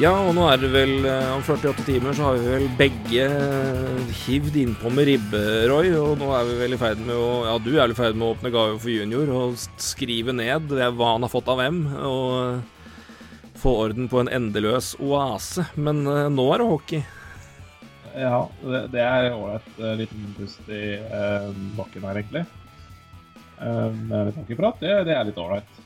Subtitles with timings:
[0.00, 3.24] Ja, og nå er det vel eh, om 48 timer så har vi vel begge
[3.26, 5.90] eh, hivd innpå med ribbe, Roy.
[5.92, 8.16] Og nå er vi vel i ferd med å Ja, du er vel i ferd
[8.16, 11.82] med å åpne gave for junior og skrive ned hva han har fått av hvem.
[12.00, 15.66] Og eh, få orden på en endeløs oase.
[15.76, 17.04] Men nå er det hockey.
[18.14, 19.68] Ja, det, det er ålreit.
[20.00, 22.46] Liten pust i eh, bakken her, egentlig.
[23.60, 25.78] Um, litt hockeyprat, det, det er litt ålreit.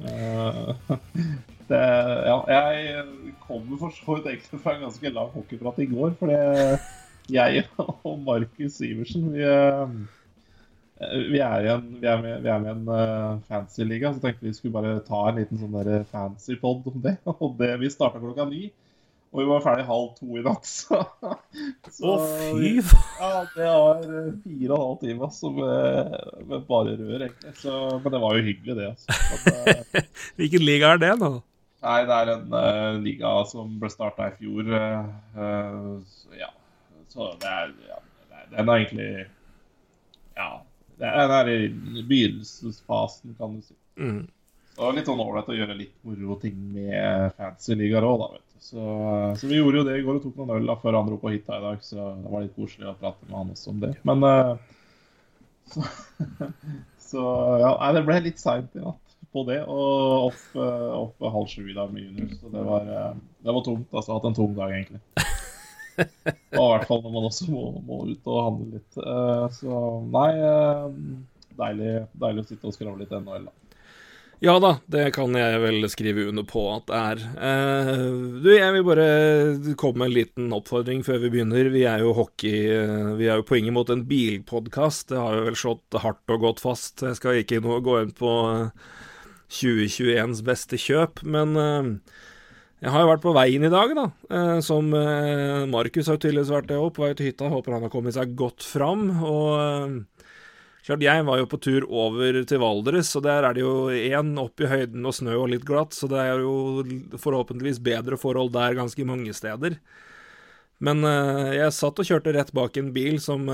[0.00, 1.80] Uh, det,
[2.28, 3.04] ja, jeg
[3.44, 6.14] kommer for så vidt egentlig fra en ganske lang hockeyprat i går.
[6.20, 6.38] Fordi
[7.32, 9.44] jeg og Markus Iversen vi,
[11.30, 14.48] vi, er en, vi, er med, vi er med en uh, fancy liga, så tenkte
[14.48, 17.18] vi skulle bare ta en liten sånn der fancy pod om det.
[17.38, 18.68] Og det, vi starta klokka ni.
[19.28, 21.02] Og vi var ferdig halv to i natt, så,
[21.92, 22.70] så Å, fy!
[23.20, 26.14] Ja, det var fire og en halv time altså, med,
[26.48, 27.52] med, bare rør, egentlig.
[27.60, 28.88] Så, men det var jo hyggelig, det.
[28.94, 30.06] Altså.
[30.40, 31.32] Hvilken liga er det, da?
[31.84, 34.70] Nei, det er en uh, liga som ble starta i fjor.
[35.36, 36.00] Uh,
[36.38, 36.50] ja,
[37.12, 38.00] så det er, ja,
[38.56, 39.10] Den er egentlig
[40.34, 40.50] Ja,
[40.98, 41.60] den er i
[42.02, 43.78] begynnelsesfasen, kan du si.
[43.98, 44.26] Mm.
[44.74, 48.28] Så litt sånn ålreit å gjøre litt moro ting med fancy ligaer òg, da.
[48.34, 48.58] vet du.
[48.58, 48.82] Så,
[49.38, 51.18] så, vi gjorde jo det i går og tok noen øl da, før han dro
[51.22, 51.82] på hytta i dag.
[51.86, 53.92] Så det var litt koselig å prate med han også om det.
[54.06, 54.54] Men uh,
[55.72, 55.86] så,
[57.06, 57.26] så,
[57.62, 59.60] ja, det ble litt seint i natt på det.
[59.66, 62.32] Og opp, uh, opp halv sju i dag med junior.
[62.40, 63.12] Så det var, uh,
[63.44, 63.92] det var tungt.
[63.92, 65.02] Altså hatt en tung dag, egentlig.
[66.58, 68.98] Og i hvert fall når man også må, må ut og handle litt.
[69.56, 69.78] så
[70.14, 70.28] nei,
[71.58, 73.68] deilig, deilig å sitte og skravle litt NHL, da.
[74.38, 77.22] Ja da, det kan jeg vel skrive under på at det er.
[77.48, 77.88] Eh,
[78.38, 79.08] du, jeg vil bare
[79.80, 81.72] komme med en liten oppfordring før vi begynner.
[81.74, 82.70] Vi er jo hockey
[83.18, 85.08] Vi er jo på ingen måte en bilpodkast.
[85.10, 87.02] Det har jo vel slått hardt og godt fast.
[87.02, 88.32] Jeg skal ikke gå inn på
[89.48, 91.88] 2021s beste kjøp, men eh,
[92.84, 94.06] jeg har jo vært på veien i dag, da.
[94.28, 97.48] Eh, som eh, Markus har tydeligvis vært det òg, på vei til hytta.
[97.52, 99.08] Håper han har kommet seg godt fram.
[99.24, 100.04] og
[100.88, 104.30] Klart, Jeg var jo på tur over til Valdres, og der er det jo én
[104.40, 106.84] opp i høyden og snø og litt glatt, så det er jo
[107.20, 109.76] forhåpentligvis bedre forhold der ganske mange steder.
[110.80, 111.04] Men
[111.52, 113.44] jeg satt og kjørte rett bak en bil som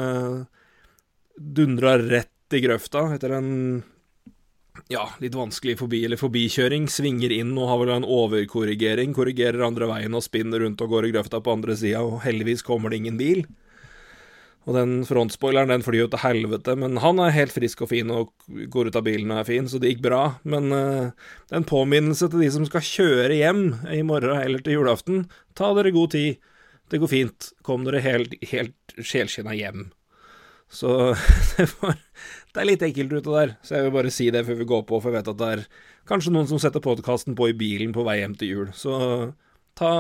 [1.35, 3.51] dundra rett i grøfta etter en
[4.93, 6.89] ja, litt vanskelig forbi- eller forbikjøring.
[6.91, 11.09] Svinger inn og har vel en overkorrigering, korrigerer andre veien og spinner rundt og går
[11.09, 13.45] i grøfta på andre sida, og heldigvis kommer det ingen bil.
[14.65, 18.09] Og den frontspoileren den flyr jo til helvete, men han er helt frisk og fin
[18.13, 18.31] og
[18.73, 20.23] går ut av bilen og er fin, så det gikk bra.
[20.49, 21.11] Men uh,
[21.53, 25.27] en påminnelse til de som skal kjøre hjem i morgen eller til julaften.
[25.59, 26.41] Ta dere god tid.
[26.89, 27.51] Det går fint.
[27.65, 29.91] Kom dere helt, helt sjelskinna hjem.
[30.73, 31.13] Så
[31.59, 32.01] det, var,
[32.55, 34.85] det er litt ekkelt ute der, så jeg vil bare si det før vi går
[34.87, 35.63] på, for jeg vet at det er
[36.07, 38.69] kanskje noen som setter podkasten på i bilen på vei hjem til jul.
[38.79, 38.99] Så
[39.75, 39.91] ta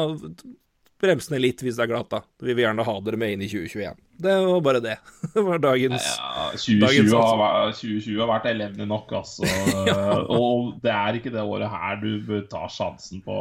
[1.02, 2.20] bremsene litt hvis det er glatt, da.
[2.38, 3.98] Vi vil gjerne ha dere med inn i 2021.
[4.24, 4.94] Det var bare det.
[5.34, 9.48] Det var dagens ja, 2020, dagens har, 2020 har vært elendig nok, altså.
[9.90, 10.20] ja.
[10.30, 13.38] Og det er ikke det året her du bør ta sjansen på,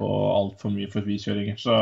[0.00, 1.60] på altfor mye forbikjøringer.
[1.62, 1.78] Så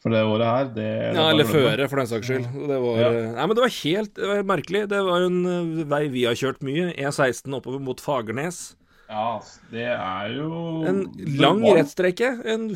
[0.00, 2.46] for det året her, det, det Ja, eller føre, for den saks skyld.
[2.70, 3.10] Det var, ja.
[3.36, 4.84] Nei, men det var helt det var merkelig.
[4.88, 6.90] Det var jo en eh, vei vi har kjørt mye.
[6.96, 8.62] E16 oppover mot Fagernes.
[9.10, 9.40] Ja,
[9.72, 10.48] det er jo
[10.86, 11.00] En
[11.40, 12.28] lang rettstrekke.
[12.46, 12.68] En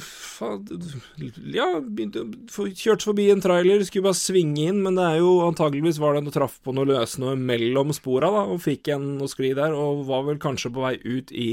[1.54, 6.16] Ja, kjørte forbi en trailer, skulle bare svinge inn, men det er jo antageligvis var
[6.16, 9.52] det en traff på noe løse noe mellom spora, da, og fikk en å skli
[9.54, 11.48] der, og var vel kanskje på vei ut i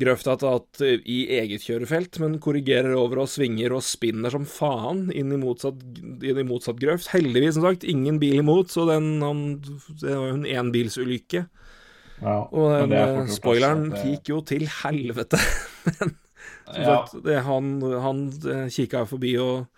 [0.00, 5.08] grøfta tatt at i eget kjørefelt, men korrigerer over og svinger og spinner som faen
[5.12, 7.10] inn i motsatt, inn i motsatt grøft.
[7.14, 9.44] Heldigvis, som sagt, ingen bil imot, så den, han,
[10.00, 11.44] det var jo en enbilsulykke.
[12.20, 14.02] Ja, og den spoileren det...
[14.04, 15.40] gikk jo til helvete.
[15.86, 16.16] men
[16.70, 16.98] som ja.
[16.98, 18.26] sagt, det, han, han
[18.72, 19.70] kikka forbi og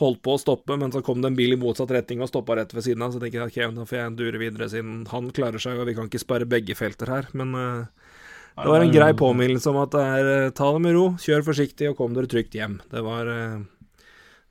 [0.00, 2.58] holdt på å stoppe, men så kom det en bil i motsatt retning og stoppa
[2.58, 3.14] rett ved siden av.
[3.14, 5.96] Så jeg at ok, nå får jeg dure videre, siden han klarer seg, og vi
[5.96, 7.30] kan ikke sperre begge felter her.
[7.36, 8.10] Men uh,
[8.56, 11.44] det var en grei påminnelse om at det er uh, ta det med ro, kjør
[11.46, 12.78] forsiktig og kom dere trygt hjem.
[12.92, 13.64] Det var uh,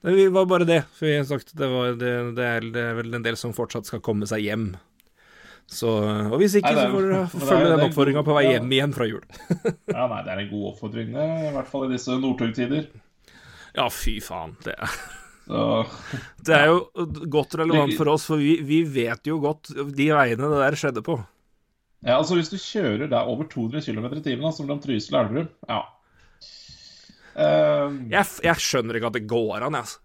[0.05, 0.83] det var bare det.
[0.93, 3.55] For jeg har sagt, det, var, det, det, er, det er vel en del som
[3.57, 4.67] fortsatt skal komme seg hjem.
[5.65, 8.73] Så, og hvis ikke, nei, er, så får dere følge den oppfordringa på vei hjem
[8.77, 9.23] igjen fra jul.
[9.95, 11.29] ja, nei, det er en god oppfordring, det.
[11.49, 12.89] I hvert fall i disse Northug-tider.
[13.75, 14.53] Ja, fy faen.
[14.63, 14.99] Det er
[15.45, 15.85] så,
[16.45, 20.51] Det er jo godt relevant for oss, for vi, vi, vet jo godt de veiene
[20.53, 21.17] det der skjedde på.
[22.05, 25.23] Ja, altså Hvis du kjører der over 200 km i timen, som mellom Trysil og
[25.25, 25.81] Elverum Ja.
[27.35, 29.99] Eh, Jeg, jeg skjønner ikke at det går an, jeg, altså.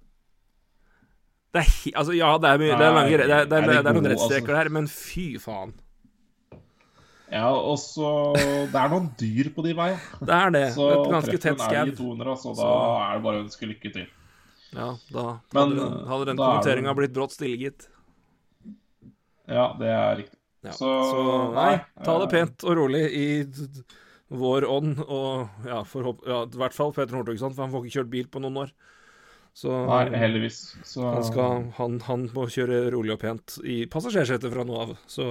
[1.51, 3.87] Det er, altså, ja, det er, mye, det er, lange, det er, det er, er
[3.91, 4.59] noen god, rettstreker altså?
[4.63, 5.73] der, men fy faen.
[7.31, 8.11] ja, og så
[8.71, 9.99] Det er noen dyr på de veiene.
[10.23, 10.65] Det er det.
[10.77, 11.93] Så Et ganske tett skau.
[12.01, 14.07] 200, altså, da Så- er det bare å ønske lykke til.
[14.73, 17.89] Ja, da Men, hadde, den- hadde den da er kommenteringa blitt brått stille, gitt.
[19.51, 20.39] Ja, det er riktig.
[20.67, 20.75] Ja.
[20.77, 21.25] Så, Så,
[21.57, 23.27] nei, ta det eh, pent og rolig i
[24.31, 28.13] vår ånd, og ja, ja, i hvert fall Peter Northug, for han får ikke kjørt
[28.13, 28.75] bil på noen år.
[29.57, 30.61] Så Nei, heldigvis.
[30.87, 34.95] Så han, skal, han, han må kjøre rolig og pent i passasjersetet fra nå av.
[35.11, 35.27] Så,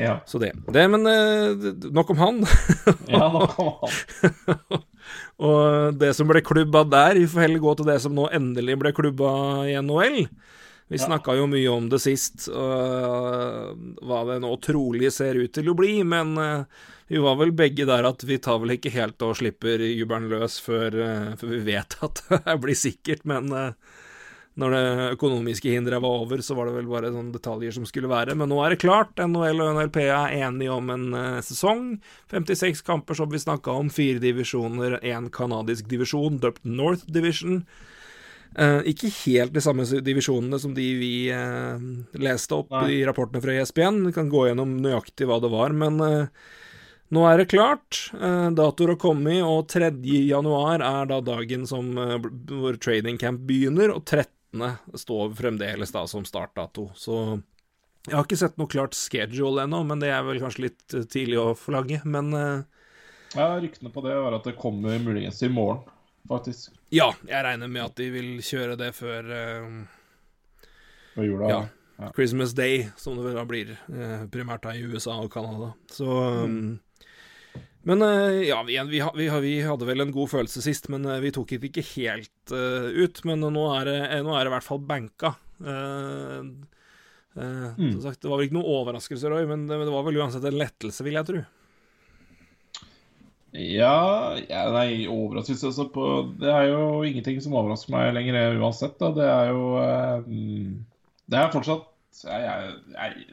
[0.00, 0.54] Ja, så det.
[0.74, 0.86] det.
[0.90, 2.40] Men eh, nok om han.
[3.12, 4.82] ja nok om han.
[5.44, 8.78] Og det som ble klubba der, vi får heller gå til det som nå endelig
[8.80, 9.34] ble klubba
[9.68, 10.24] i NHL.
[10.92, 11.06] Vi Ja.
[11.06, 15.76] snakka jo mye om det sist, og hva det nå trolig ser ut til å
[15.78, 16.64] bli, men eh,
[17.08, 20.58] vi var vel begge der at vi tar vel ikke helt og slipper jubelen løs
[20.60, 23.72] før, eh, før vi vet at det blir sikkert, men eh,
[24.60, 24.82] når det
[25.16, 28.36] økonomiske hinderet var over, så var det vel bare sånne detaljer som skulle være.
[28.38, 29.16] Men nå er det klart.
[29.18, 31.08] NHL og NLP er enige om en
[31.42, 31.88] sesong.
[32.30, 33.90] 56 kamper som vi snakka om.
[33.90, 37.64] Fire divisjoner, én kanadisk divisjon, døpt North Division.
[38.54, 41.86] Eh, ikke helt de samme divisjonene som de vi eh,
[42.22, 42.84] leste opp Nei.
[42.94, 44.04] i rapportene fra ESPN.
[44.06, 46.44] Vi kan gå gjennom nøyaktig hva det var, men eh,
[47.14, 47.98] nå er det klart.
[48.14, 49.90] Datoer har kommet, og 3.
[50.26, 54.64] januar er da dagen som hvor trading camp begynner, og 13.
[54.98, 56.88] står fremdeles da som startdato.
[56.98, 57.18] Så
[58.08, 61.38] jeg har ikke sett noe klart schedule ennå, men det er vel kanskje litt tidlig
[61.42, 62.00] å flagge.
[62.02, 62.32] Men
[63.34, 65.84] Ja, ryktene på det var at det kommer muligens i morgen,
[66.30, 66.72] faktisk.
[66.94, 69.82] Ja, jeg regner med at de vil kjøre det før uh,
[71.20, 71.50] jula.
[71.50, 72.10] Ja.
[72.16, 75.72] Christmas Day, som det vel da blir, Uh, primært da i USA og Canada.
[75.92, 76.78] Så um,
[77.86, 81.34] Men uh, ja, vi, vi, vi, vi hadde vel en god følelse sist, men vi
[81.34, 83.24] tok det ikke helt ut.
[83.28, 85.34] Men nå er, det, nå er det i hvert fall banka.
[87.34, 90.20] Eh, Som sagt, det var vel ikke noen overraskelse, Roy, men det, det var vel
[90.22, 91.40] uansett en lettelse, vil jeg tro.
[93.54, 96.04] Ja, ja Nei, overraskelse altså på
[96.40, 98.96] Det er jo ingenting som overrasker meg lenger uansett.
[98.98, 99.12] Da.
[99.14, 100.24] Det er jo eh,
[101.30, 103.28] Det er fortsatt jeg, jeg,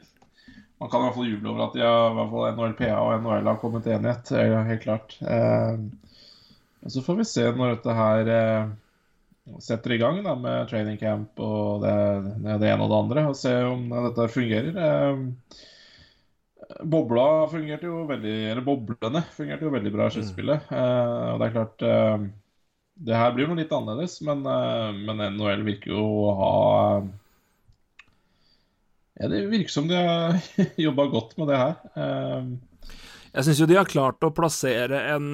[0.78, 3.16] Man kan i hvert fall juble over at de har, i hvert fall NHLPA og
[3.24, 4.32] NHL har kommet til enighet.
[4.34, 5.18] Er helt klart.
[5.22, 5.82] Eh,
[6.90, 8.72] så får vi se når dette her eh,
[9.62, 11.94] setter i gang da, med training camp og det,
[12.42, 14.82] det ene og det andre, og se om dette fungerer.
[14.86, 15.62] Eh,
[16.80, 20.70] Bobla fungerte jo veldig Eller boblene fungerte jo veldig bra i sluttspillet.
[20.72, 22.26] Eh, og det er klart eh,
[23.08, 26.52] Det her blir noe litt annerledes, men, eh, men NHL virker jo å ha
[29.20, 30.38] Ja, det virker som de har
[30.86, 31.74] jobba godt med det her.
[33.32, 35.28] Jeg syns jo de har klart å plassere en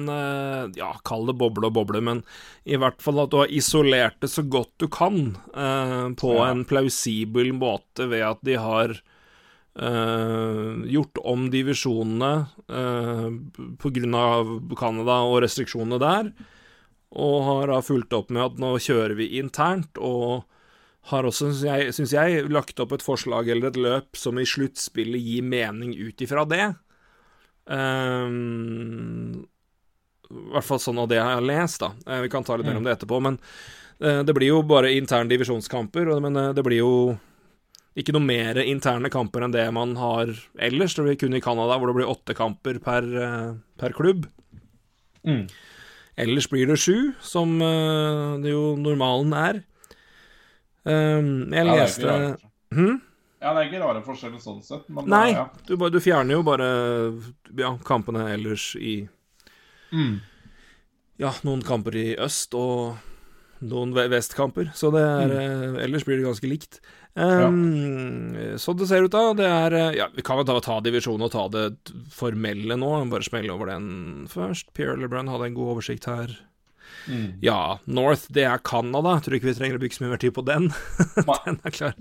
[0.77, 2.21] Ja, kall det boble og boble, men
[2.67, 5.37] i hvert fall at du har isolert det så godt du kan
[6.19, 6.49] på Ja.
[6.51, 8.99] en plausibel måte ved at de har
[9.79, 12.31] eh, gjort om divisjonene
[12.71, 13.27] uh,
[13.81, 14.23] pga.
[14.79, 16.31] Canada og restriksjonene der,
[17.09, 20.45] og har da fulgt opp med at nå kjører vi internt, og
[21.09, 25.23] har også, syns jeg, jeg, lagt opp et forslag eller et løp som i sluttspillet
[25.23, 26.67] gir mening ut ifra det.
[27.69, 29.45] Ehm,
[30.29, 31.93] I hvert fall sånn av det jeg har lest, da.
[32.05, 33.21] Uh, vi kan ta litt mer om det etterpå.
[33.25, 33.39] Men
[34.03, 36.93] uh, det blir jo bare interne divisjonskamper, men eh, det blir jo
[37.99, 40.95] ikke noe mer interne kamper enn det man har ellers.
[40.95, 44.29] Det blir kun i Canada, hvor det blir åtte kamper per, eh, per klubb.
[45.25, 45.49] mm.
[46.19, 49.61] Ellers blir det sju, som eh, det jo normalen er.
[50.83, 52.15] Ehm, jeg leste.
[52.75, 52.97] Hm?
[53.39, 55.45] Ja, det er ikke rare forskjeller sånn sett, men Nei, ja.
[55.67, 56.67] du, du fjerner jo bare
[57.55, 59.01] ja, kampene ellers i
[59.89, 60.19] Mm.
[61.17, 62.99] Ja, noen kamper i øst og
[63.65, 66.77] noen vestkamper, så det er eh, Ellers blir det ganske likt.
[67.15, 69.33] Um, Så det ser ut da.
[69.35, 71.65] Det er eh, Ja, vi kan jo ta, ta divisjonen og ta det
[72.13, 72.91] formelle nå.
[73.11, 74.71] Bare smelle over den først.
[74.77, 76.37] Pierre LeBrun hadde en god oversikt her.
[77.09, 77.39] Mm.
[77.41, 79.17] Ja, North, det er Canada.
[79.23, 80.69] Tror ikke vi trenger å bruke så mye mer tid på den.
[81.45, 81.95] Den er klar.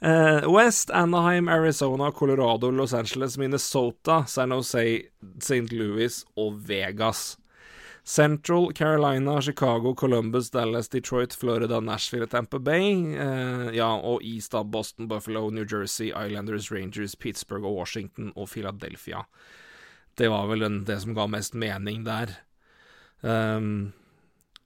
[0.00, 4.84] Uh, West, Anaheim, Arizona, Colorado, Los Angeles, Minnesota, San Jose,
[5.38, 5.68] St.
[5.72, 7.34] Louis og Vegas.
[8.04, 13.16] Central, Carolina, Chicago, Columbus, Dallas, Detroit, Florida, Nashville, Tampa Bay.
[13.16, 18.50] Eh, ja, og East av Boston, Buffalo, New Jersey, Islanders, Rangers, Pittsburgh og Washington og
[18.50, 19.24] Philadelphia.
[20.14, 22.36] Det var vel den, det som ga mest mening der.
[23.24, 23.94] Um,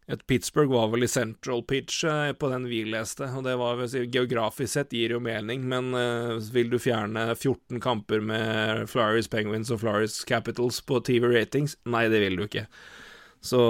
[0.09, 3.77] et Pittsburgh var vel i central pitch eh, på den vi leste, og det var
[3.77, 9.29] vel, geografisk sett gir jo mening, men eh, vil du fjerne 14 kamper med Flyers
[9.29, 11.77] Penguins og Flyers Capitals på TV ratings?
[11.87, 12.65] Nei, det vil du ikke.
[13.45, 13.61] Så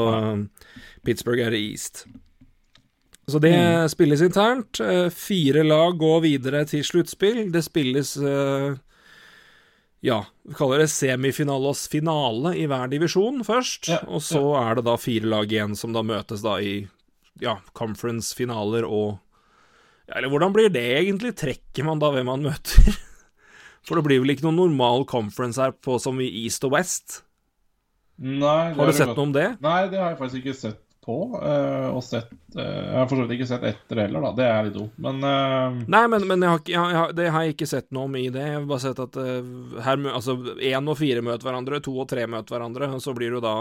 [1.04, 2.06] Pittsburgh er i East.
[3.28, 3.88] Så det Mm.
[3.92, 4.80] spilles internt.
[4.80, 7.50] Eh, Fire lag går videre til sluttspill.
[7.52, 8.76] Det spilles eh,
[10.00, 13.88] ja, vi kaller det semifinale og finale i hver divisjon først.
[13.90, 16.88] Ja, og så er det da fire lag igjen som da møtes da i
[17.42, 19.18] ja, conference-finaler og
[20.08, 21.34] ja, Eller hvordan blir det egentlig?
[21.36, 22.96] Trekker man da hvem man møter?
[23.84, 27.22] For det blir vel ikke noen normal conference her på som i East og West?
[28.18, 29.46] Nei, Har du sett noe om det?
[29.62, 31.16] Nei, det har jeg faktisk ikke sett på.
[31.40, 34.32] eh, og sett eh, Jeg har for så vidt ikke sett etter heller, da.
[34.36, 34.96] Det er litt dumt.
[35.00, 35.78] Men uh...
[35.88, 38.26] Nei, men, men jeg har jeg, har- det har jeg ikke sett noe om i
[38.34, 38.42] det.
[38.44, 42.08] Jeg har bare sett at uh, her Altså, én og fire møter hverandre, to og
[42.10, 43.54] tre møter hverandre, og så blir du da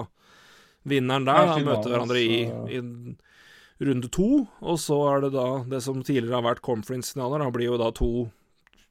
[0.88, 1.54] vinneren der.
[1.54, 2.42] Da, møter hverandre i,
[2.80, 2.82] i
[3.88, 4.28] runde to,
[4.66, 7.92] og så er det da det som tidligere har vært conference-finaler, da blir jo da
[7.94, 8.10] to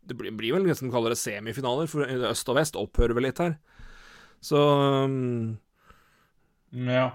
[0.06, 3.40] Det blir, blir vel nesten kaller det semifinaler, for øst og vest opphører vel litt
[3.42, 3.56] her.
[4.44, 4.60] Så
[5.06, 5.56] um,
[6.70, 7.06] ja.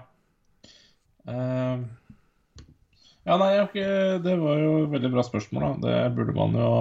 [1.28, 1.84] Uh...
[3.22, 3.86] ja, nei, ikke
[4.24, 5.72] Det var jo et veldig bra spørsmål, da.
[5.86, 6.72] Det burde man jo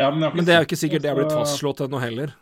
[0.00, 2.32] ja, Men, Men det er jo ikke sikkert det er blitt fastslått ennå heller.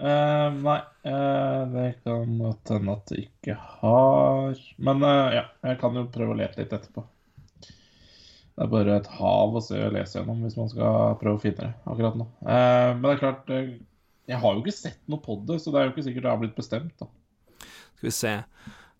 [0.00, 5.76] Uh, nei, uh, det kan godt hende at det ikke har Men uh, ja, jeg
[5.82, 7.04] kan jo prøve å lete litt etterpå.
[7.60, 11.42] Det er bare et hav å se og lese gjennom hvis man skal prøve å
[11.42, 12.26] finne det akkurat nå.
[12.44, 13.52] Men det er klart
[14.30, 16.30] Jeg har jo ikke sett noe på det, så det er jo ikke sikkert det
[16.30, 16.94] har blitt bestemt.
[17.00, 17.06] da.
[17.98, 18.34] Skal vi se.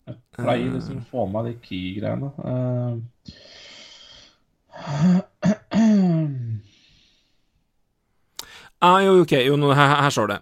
[0.09, 2.29] Jeg pleier liksom å få med meg de key-greiene.
[2.51, 2.95] Eh,
[8.81, 10.39] Ah, jo, ok, jo, her, her står det.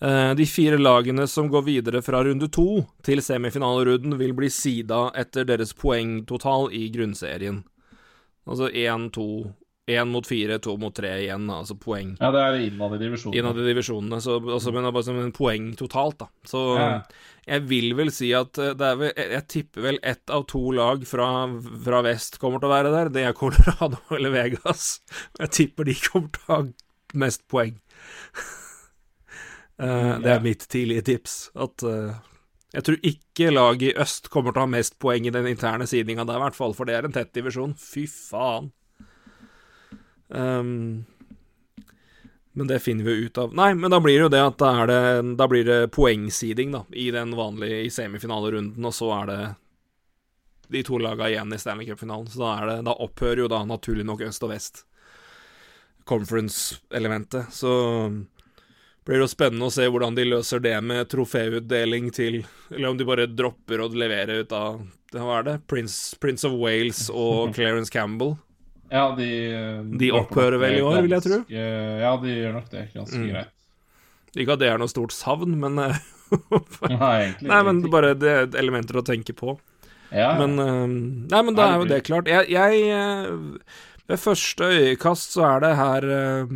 [0.00, 5.10] Eh, de fire lagene som går videre fra runde to til semifinaleruden, vil bli sida
[5.12, 7.60] etter deres poengtotal i grunnserien.
[8.48, 9.26] Altså én, to
[9.90, 12.12] Én mot fire, to mot tre igjen, altså poeng.
[12.20, 13.38] ja, det er innad i divisjonene.
[13.40, 16.28] Innad i divisjonene, så altså, men bare som en poeng totalt, da.
[16.46, 17.02] Så Ja.
[17.48, 20.70] jeg vil vel si at eh, det er vel Jeg, tipper vel ett av to
[20.70, 21.26] lag fra,
[21.84, 23.10] fra vest kommer til å være der.
[23.10, 25.00] Det er Colorado eller Vegas.
[25.40, 26.62] Jeg tipper de kommer til å ha
[27.14, 27.74] mest poeng.
[29.82, 31.50] Eh, det er mitt tidlige tips.
[31.58, 32.14] At uh,
[32.72, 35.88] jeg tror ikke laget i øst kommer til å ha mest poeng i den interne
[35.90, 37.74] sidinga der, i hvert fall, for det er en tett divisjon.
[37.74, 38.70] Fy faen.
[40.32, 41.04] Um,
[42.52, 44.58] men det finner vi jo ut av Nei, men da blir det jo det at
[44.60, 45.00] da, er det,
[45.40, 49.40] da blir det poengsiding, da, i den vanlige i semifinalerunden, og så er det
[50.72, 52.28] de to laga igjen i Stanley Cup-finalen.
[52.32, 54.84] Så da, det, da opphører jo da naturlig nok øst og vest
[56.08, 57.52] conference-elementet.
[57.52, 57.72] Så
[59.04, 62.98] blir det jo spennende å se hvordan de løser det med troféutdeling til Eller om
[62.98, 64.80] de bare dropper å levere ut av
[65.12, 65.56] Hva er det?
[65.68, 68.36] Prince, Prince of Wales og Clarence Campbell.
[68.92, 69.26] Ja, de
[69.98, 71.38] De opphører vel i år, vil jeg tro?
[71.48, 72.82] Ja, de gjør nok det.
[72.92, 73.28] Ganske Mm.
[73.32, 73.52] greit.
[74.36, 75.96] Ikke at det er noe stort savn, men eh,
[76.88, 79.58] Nei, egentlig Nei, men bare det er elementer å tenke på.
[80.12, 80.86] ja, Men eh,
[81.32, 82.28] Nei, men da er jo det klart.
[82.28, 83.32] Jeg, jeg eh,
[84.08, 86.54] Ved første øyekast så er det her eh,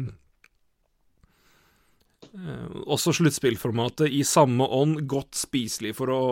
[2.34, 6.22] eh, Også sluttspillformatet i samme ånd godt spiselig for å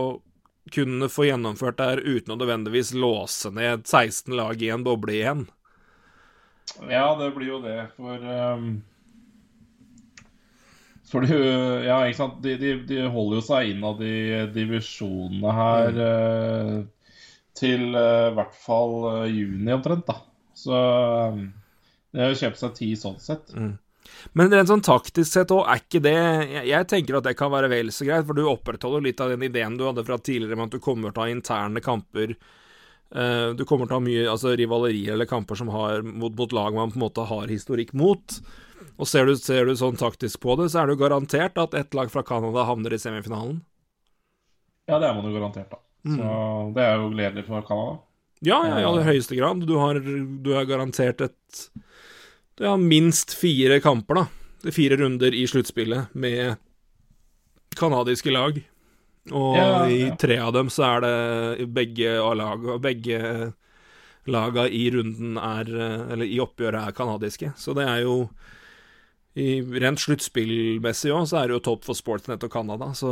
[0.73, 5.13] kunne få gjennomført det her uten å nødvendigvis låse ned 16 lag i en boble
[5.19, 5.43] igjen.
[6.91, 8.83] Ja, det blir jo det, for um,
[11.11, 11.37] For de,
[11.85, 12.41] ja, ikke sant.
[12.43, 14.17] De, de, de holder jo seg innad i
[14.55, 16.79] divisjonene her Mm.
[16.81, 16.91] uh,
[17.55, 20.17] til eh, i hvert fall uh, juni omtrent, da.
[20.59, 21.45] Så um,
[22.11, 23.53] det er jo å kjøpe seg tid sånn sett.
[24.35, 27.53] Men rent sånn taktisk sett òg, er ikke det jeg, jeg tenker at det kan
[27.55, 30.59] være vel så greit, for du opprettholder litt av den ideen du hadde fra tidligere
[30.59, 32.35] med at du kommer til å ha interne kamper.
[33.15, 36.55] Eh, du kommer til å ha mye altså rivalerier eller kamper som har mot, mot
[36.57, 38.39] lag man på en måte har historikk mot.
[38.95, 41.75] Og ser du, ser du sånn taktisk på det, så er det jo garantert at
[41.75, 43.63] ett lag fra Canada havner i semifinalen.
[44.87, 45.81] Ja, det er man jo garantert, da.
[46.05, 46.19] Mm.
[46.19, 46.35] Så
[46.77, 47.97] det er jo gledelig for Canada.
[48.45, 49.65] Ja, ja, i aller høyeste grad.
[49.65, 51.65] Du har, du har garantert et
[52.59, 54.71] Du har minst fire kamper, da.
[54.73, 56.61] Fire runder i sluttspillet med
[57.75, 58.61] canadiske lag.
[59.33, 63.53] Og Ja, i tre av dem så er det begge A-lag og begge
[64.29, 65.69] laga i runden er
[66.13, 67.53] Eller i oppgjøret er canadiske.
[67.57, 68.29] Så det er jo
[69.35, 73.11] i Rent sluttspillmessig òg, så er det jo topp for Sportsnet og Canada, så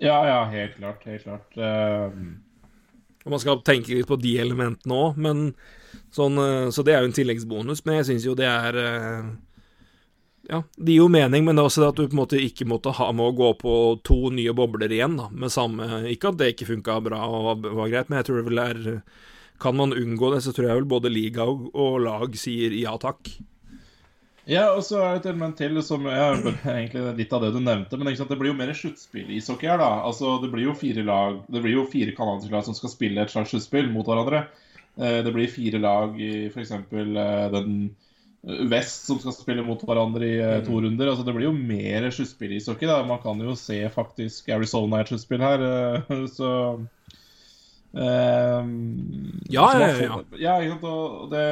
[0.00, 1.04] Ja, ja, helt klart.
[1.04, 1.56] Helt klart.
[1.56, 2.36] Uh...
[3.26, 5.50] Og man skal tenke litt på de elementene òg, men
[6.14, 9.30] sånn eh, Så det er jo en tilleggsbonus, men jeg syns jo det er eh,
[10.48, 12.38] ja, det gir jo mening, men det er også det at du på en måte
[12.42, 13.72] ikke måtte ha med å gå på
[14.06, 17.90] to nye bobler igjen, da, med samme Ikke at det ikke funka bra og var,
[17.90, 18.80] greit, men jeg tror det vel er
[19.62, 22.94] Kan man unngå det, så tror jeg vel både liga og, og lag sier ja
[23.00, 23.32] takk.
[24.46, 27.58] Ja, og så er det et element til som er egentlig litt av det du
[27.58, 27.98] nevnte.
[27.98, 30.04] Men det blir jo mer sluttspill i ishockey her, da.
[30.06, 33.24] Altså, det blir jo fire lag Det blir jo fire kanadiske lag som skal spille
[33.24, 34.44] et slags sluttspill mot hverandre.
[35.00, 36.76] Eh, det blir fire lag i f.eks.
[37.56, 37.72] den
[38.46, 41.08] Vest som skal spille mot hverandre i uh, to runder.
[41.10, 42.86] Altså, det blir jo mer sluttspill i ishockey.
[43.08, 46.50] Man kan jo se faktisk Arizona i et sluttspill her, uh, så
[47.98, 48.70] uh,
[49.50, 50.20] Ja, ja, ja.
[50.38, 51.42] ja, Og det,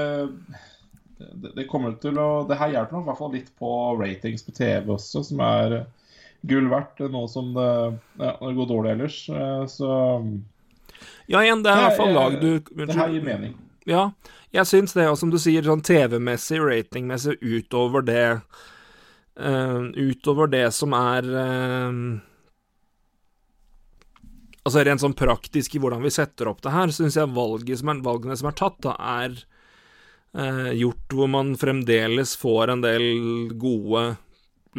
[1.18, 4.46] det, det, kommer til å Det her hjelper nok i hvert fall litt på ratings
[4.46, 5.80] på TV også, som er
[6.46, 7.68] gull verdt nå som det,
[8.20, 9.18] ja, det går dårlig ellers.
[9.72, 9.90] Så
[11.26, 13.58] Ja, igjen, det er i hvert fall lag du Det her gir mening.
[13.88, 14.10] Ja,
[14.54, 18.22] jeg syns det, og som du sier, sånn TV-messig, ratingmessig, utover det
[19.36, 21.98] uh, Utover det som er uh,
[24.64, 27.92] Altså rent sånn praktisk i hvordan vi setter opp det her, syns jeg valget som
[27.92, 29.36] er, valgene som er tatt, da, er
[30.32, 33.04] uh, gjort hvor man fremdeles får en del
[33.60, 34.14] gode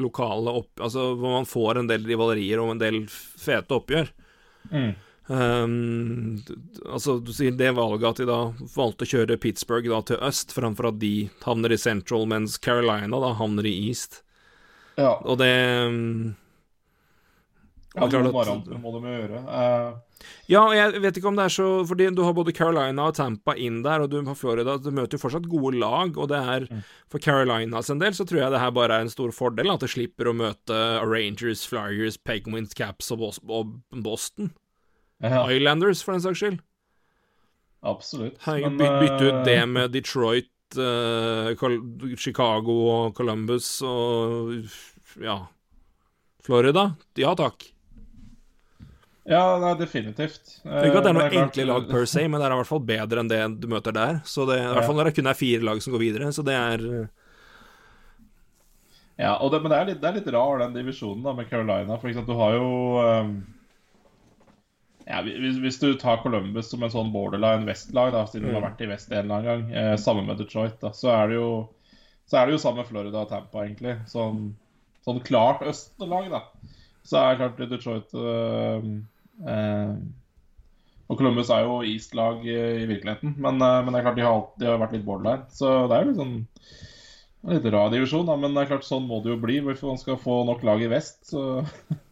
[0.01, 0.74] lokale opp...
[0.81, 4.09] Altså hvor man får en del rivalerier og en del fete oppgjør.
[4.74, 4.95] Mm.
[5.27, 6.38] Um,
[6.86, 8.39] altså, du sier det valget at de da
[8.75, 13.22] valgte å kjøre Pittsburgh da til øst, framfor at de havner i Central, mens Carolina
[13.24, 14.22] da havner i East.
[15.00, 15.17] Ja.
[15.25, 15.51] Og det
[15.89, 16.36] um,
[17.96, 19.41] Ja, det må, at, må de gjøre.
[19.50, 20.05] Uh,
[20.50, 23.55] ja, jeg vet ikke om det er så Fordi du har både Carolina og Tampa
[23.60, 24.77] inn der, og du har Florida.
[24.79, 26.84] Du møter jo fortsatt gode lag, og det er mm.
[27.12, 29.84] For Carolinas en del så tror jeg det her bare er en stor fordel, at
[29.84, 33.25] de slipper å møte Rangers, Flyers, Penguins, Caps og
[34.05, 34.53] Boston.
[35.24, 35.45] Ja.
[35.51, 36.60] Islanders, for den saks skyld.
[37.86, 38.39] Absolutt.
[38.48, 41.53] Men, by, bytte ut det med Detroit, uh,
[42.17, 44.55] Chicago og Columbus og
[45.22, 45.43] ja
[46.45, 46.89] Florida.
[47.17, 47.67] Ja takk.
[49.25, 50.60] Ja, nei, definitivt.
[50.62, 52.84] Ikke at det er noe enkle lag per se, men det er i hvert fall
[52.86, 54.19] bedre enn det du møter der.
[54.29, 56.45] Så det, I hvert fall når det kun er fire lag som går videre, så
[56.45, 56.86] det er
[59.15, 61.98] Ja, det, men det er, litt, det er litt rar, den divisjonen da med Carolina.
[61.98, 62.70] For eksempel, du har jo
[63.01, 63.35] um,
[65.05, 68.51] ja, hvis, hvis, du tar Columbus som en sånn borderline-vestlag, da, siden mm.
[68.51, 71.13] de har vært i Vest en eller annen gang, eh, sammen med Detroit, da, så
[71.13, 71.50] er det jo
[72.25, 74.00] så er det jo sammen med Florida og Tampa, egentlig.
[74.09, 74.48] Sånn,
[75.05, 76.41] sånn klart østlag, da.
[77.05, 78.87] Så er det klart Detroit øh,
[79.46, 79.91] øh,
[81.05, 84.25] Og Columbus er jo East-lag i, i, virkeligheten, men, øh, men, det er klart de
[84.25, 85.46] har, de har vært litt borderline.
[85.53, 86.37] Så det er jo litt sånn
[87.46, 89.91] en litt rar divisjon, da, men det er klart sånn må det jo bli Hvorfor
[89.91, 91.27] man skal få nok lag i vest.
[91.29, 91.61] Så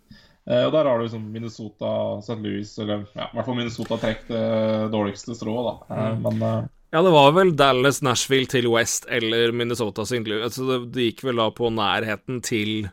[0.50, 2.36] Eh, og der har du liksom Minnesota, St.
[2.44, 4.48] Louis Eller ja, i hvert fall Minnesota trekk det
[4.92, 5.96] dårligste strået, da.
[5.96, 6.26] Eh, mm.
[6.26, 10.26] Men eh, ja, det var vel Dallas, Nashville til West eller Minnesota St.
[10.28, 10.44] Louis.
[10.46, 12.90] Altså, det, det, gikk vel da på nærheten til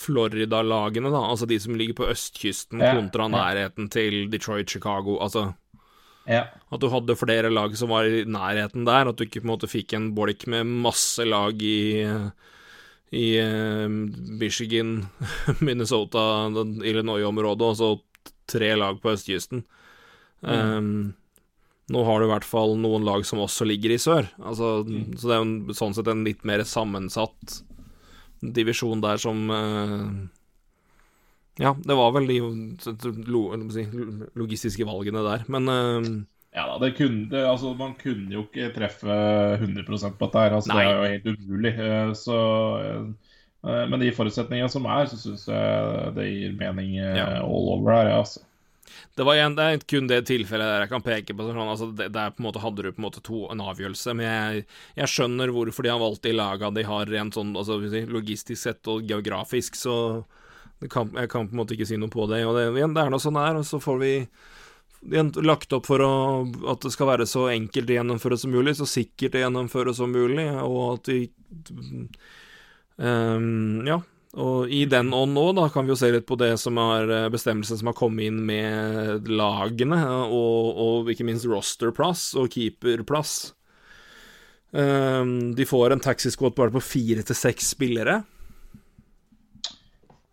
[0.00, 1.22] Florida-lagene, da.
[1.30, 5.16] Altså de som ligger på østkysten, ja, kontra nærheten til Detroit, Chicago.
[5.24, 5.48] Altså
[6.28, 6.44] ja.
[6.70, 9.08] At du hadde flere lag som var i nærheten der.
[9.08, 11.80] At du ikke på en måte fikk en bolk med masse lag i
[13.10, 13.88] i eh,
[14.40, 15.06] Michigan,
[15.66, 16.22] Minnesota,
[16.84, 19.64] Illinois-området, og så tre lag på østkysten.
[20.46, 20.76] Mm.
[20.76, 20.92] Um,
[21.90, 24.28] nå har du i hvert fall noen lag som også ligger i sør.
[24.38, 25.16] Altså, mm.
[25.18, 27.60] Så det er jo sånn sett en litt mer sammensatt
[28.40, 30.06] divisjon der som uh,
[31.60, 32.38] Ja, det var vel de
[34.38, 36.12] logistiske valgene der, men uh,
[36.60, 39.16] ja da, det kunne, altså, Man kunne jo ikke treffe
[39.60, 40.44] 100% på dette.
[40.44, 41.72] her, altså, Det er jo helt umulig.
[41.86, 42.38] Eh, så,
[42.84, 47.26] eh, men de forutsetningene som er, så syns jeg det gir mening eh, ja.
[47.40, 48.12] all over her.
[48.20, 48.44] altså.
[49.14, 51.46] Det, var en, det er kun det tilfellet der jeg kan peke på.
[51.46, 54.14] Sånn, altså det, der på en måte hadde du på en måte to, en avgjørelse.
[54.18, 54.68] Men jeg,
[55.00, 58.90] jeg skjønner hvorfor de har valgt de laga de har rent sånn altså, logistisk sett
[58.90, 59.96] og geografisk, så
[60.88, 62.42] kan, jeg kan på en måte ikke si noe på det.
[62.48, 64.14] Og det, det er nå sånn det er, og så får vi
[65.00, 66.12] lagt opp for å,
[66.68, 70.12] at det skal være så enkelt å gjennomføre som mulig, så sikkert å gjennomføre som
[70.12, 71.20] mulig, og at de
[72.96, 74.02] um, Ja.
[74.38, 77.10] Og i den ånd nå, da, kan vi jo se litt på det som er
[77.10, 79.98] eh, bestemmelsen som har kommet inn med lagene,
[80.30, 83.56] og, og ikke minst rosterplass og keeperplass.
[84.70, 88.20] Um, de får en taxisquat bare på fire til seks spillere.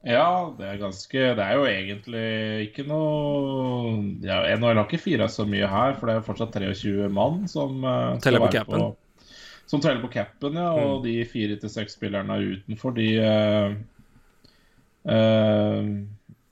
[0.06, 5.28] Ja, det er ganske Det er jo egentlig ikke noe ja, NHL har ikke fira
[5.32, 8.94] så mye her, for det er fortsatt 23 mann som uh, teller på capen.
[9.68, 10.70] Som teller på capen, ja.
[10.78, 11.08] Og mm.
[11.08, 13.74] de fire til seks spillerne er utenfor, de uh,
[15.10, 15.90] uh,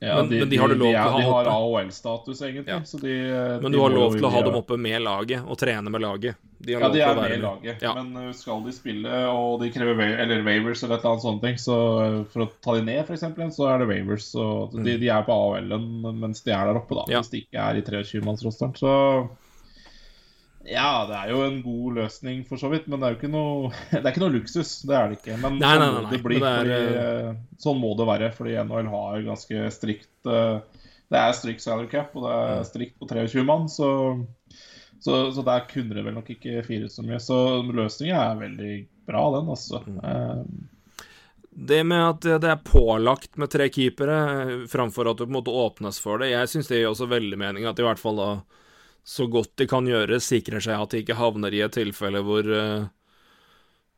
[0.06, 1.54] Ja, Men- men de har du lov til å ha De har oppe.
[1.56, 2.68] AHL-status, egentlig.
[2.68, 2.80] Ja.
[2.86, 5.44] Så de, eh, Men de du har lov til å ha dem oppe med laget,
[5.48, 6.36] og trene med laget.
[6.65, 7.82] De har Ja, de er med i laget.
[7.82, 7.94] Ja.
[7.94, 11.26] Men uh, skal de spille, og de krever wa eller waivers eller et eller annet
[11.26, 14.32] sånt, så uh, for å ta de ned, f.eks., så er det waivers.
[14.32, 17.06] Så de, de er på AHL-en mens de er der oppe, da.
[17.10, 17.18] Mm.
[17.20, 18.78] Hvis de ikke er i 23-mannsrosteren.
[18.78, 18.94] Så
[20.65, 23.32] ja, det er jo en god løsning for så vidt, men det er jo ikke
[23.34, 25.38] noe Det er ikke noe luksus, det er det ikke.
[25.41, 28.32] Men Nei, sånn nei, nei, det blir, det er, fordi, uh, sånn må det være,
[28.38, 30.60] fordi NHL har ganske strikt uh,
[31.12, 32.54] Det er strikt salary cap, og det Mm.
[32.60, 33.89] er strikt på 23 mann, så
[35.06, 37.19] så, så der kunne det vel nok ikke fires så mye.
[37.21, 37.36] Så
[37.67, 38.71] løsningen er veldig
[39.06, 39.82] bra, den, altså.
[39.86, 39.99] Mm.
[40.01, 41.04] Eh,
[41.67, 45.38] Det med at det er pålagt med tre keepere, eh, framfor at det på en
[45.38, 48.17] måte åpnes for det, jeg syns det gir også veldig mening at i hvert fall
[48.17, 48.30] da,
[49.06, 52.48] så godt de kan gjøre, sikrer seg at de ikke havner i et tilfelle hvor
[52.50, 52.86] eh,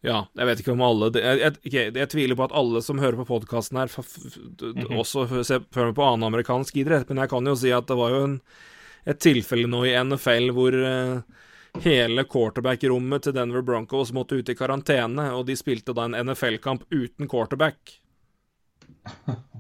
[0.05, 2.99] Ja, jeg vet ikke om alle jeg, jeg, ok, jeg tviler på at alle som
[3.01, 3.89] hører på podkasten her,
[4.61, 8.13] d- også hører på annen amerikansk idrett, men jeg kan jo si at det var
[8.13, 8.35] jo en,
[9.09, 11.23] et tilfelle nå i NFL hvor uh,
[11.83, 16.85] hele quarterback-rommet til Denver Broncos måtte ut i karantene, og de spilte da en NFL-kamp
[16.93, 17.97] uten quarterback.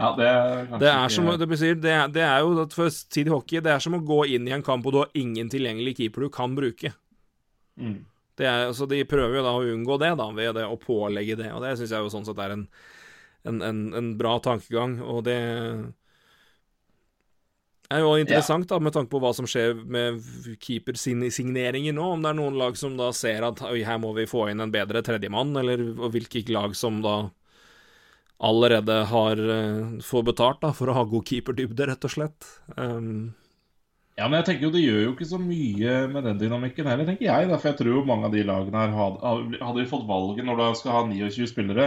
[0.00, 1.48] ja, det er Det er som det
[1.82, 4.48] det er, det er jo at for tid hockey, det er som å gå inn
[4.48, 6.94] i en kamp og du har ingen tilgjengelig keeper du kan bruke.
[7.76, 8.02] mm.
[8.34, 11.36] Det er, så De prøver jo da å unngå det, da, ved det å pålegge
[11.38, 11.52] det.
[11.54, 12.64] Og det syns jeg jo sånn sett er en,
[13.46, 15.36] en, en, en bra tankegang, og det
[17.94, 20.18] er jo interessant da, med tanke på hva som skjer med
[20.64, 22.08] keepersigneringer nå.
[22.16, 24.74] Om det er noen lag som da ser at her må vi få inn en
[24.74, 27.16] bedre tredjemann, eller hvilke lag som da
[28.42, 32.50] allerede har uh, får betalt da, for å ha god keeperdybde, rett og slett.
[32.76, 33.34] Um,
[34.14, 37.06] Ja, men jeg tenker jo det gjør jo ikke så mye med den dynamikken heller,
[37.08, 37.48] tenker jeg.
[37.50, 40.46] da, For jeg tror jo mange av de lagene her hadde, hadde de fått valget
[40.46, 41.86] når du skal ha 29 spillere,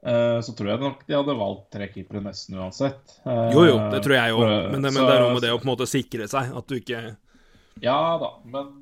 [0.00, 3.18] eh, så tror jeg nok de hadde valgt tre keepere nesten uansett.
[3.20, 5.60] Eh, jo, jo, det tror jeg jo, men, men det er noe med det å
[5.60, 7.02] på en måte sikre seg, at du ikke
[7.84, 8.72] Ja da, men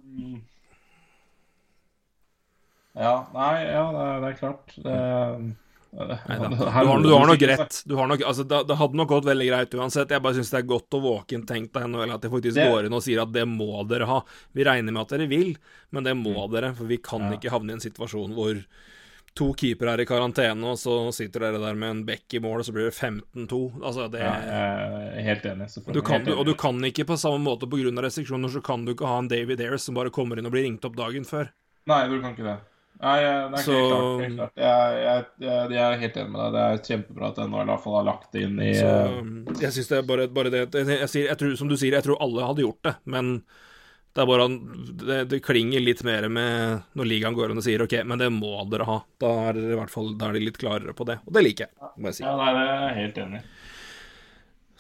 [2.94, 4.79] Ja, nei, ja, det er, det er klart.
[4.79, 4.94] Det,
[5.92, 6.48] Nei da.
[6.48, 7.83] Du har, du har nok rett.
[7.87, 10.09] Du har nok, altså, det, det hadde nok gått veldig greit uansett.
[10.14, 12.68] Jeg bare syns det er godt og våkent tenkt av NHL at de faktisk Det-
[12.70, 14.20] går inn og sier at det må dere ha.
[14.55, 15.57] Vi regner med at dere vil,
[15.90, 16.50] men det må Mm.
[16.53, 16.74] dere.
[16.76, 17.37] For vi kan Ja.
[17.38, 18.64] ikke havne i en situasjon hvor
[19.35, 22.59] to keepere er i karantene, og så sitter dere der med en bekk i mål,
[22.61, 23.81] og så blir det 15-2.
[23.83, 25.92] Altså, det Ja, jeg er helt enig.
[25.92, 26.38] du kan, Helt enig.
[26.38, 28.03] og du kan ikke på samme måte pga.
[28.03, 30.64] restriksjoner, så kan du ikke ha en David Ayres som bare kommer inn og blir
[30.66, 31.48] ringt opp dagen før.
[31.87, 32.59] Nei, du kan ikke det.
[33.00, 34.20] Nei, det er Så- klart.
[34.20, 34.52] Helt klart.
[34.60, 36.52] Jeg, jeg, jeg, jeg er helt enig med deg.
[36.52, 39.16] Det er kjempebra at NHL i hvert fall har lagt det inn i Så eh,
[39.16, 40.64] um, jeg syns det er bare, bare det
[41.40, 43.32] tror, Som du sier, jeg tror alle hadde gjort det, men
[44.10, 47.84] det er bare det, det klinger litt mer med når ligaen går inn og sier
[47.84, 48.98] OK, men det må dere ha.
[49.22, 51.68] Da er, i hvert fall, da er de litt klarere på det, og det liker
[51.68, 51.92] jeg.
[51.96, 52.24] må jeg si.
[52.26, 53.42] Ja, nei, det er jeg helt enig.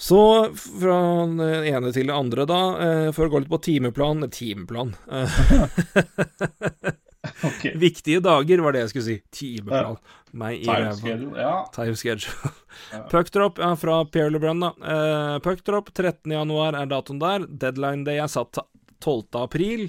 [0.00, 0.20] Så
[0.56, 0.96] fra
[1.28, 4.96] den ene til det andre, da, eh, for å gå litt på timeplan Timeplan.
[7.22, 7.64] Eh, Ok.
[7.76, 9.16] viktige dager var det jeg skulle si.
[9.34, 9.98] Timeplan.
[10.32, 10.96] Meg i Time ræva.
[10.96, 11.54] schedule, ja.
[11.74, 12.52] Time schedule.
[12.92, 13.02] Ja.
[13.12, 14.70] Puckdrop ja, fra Pierre LeBrun, da.
[14.80, 16.32] Uh, Puckdrop 13.
[16.32, 17.44] januar er datoen der.
[17.50, 18.66] Deadline day er satt til
[19.00, 19.40] 12.
[19.42, 19.88] april.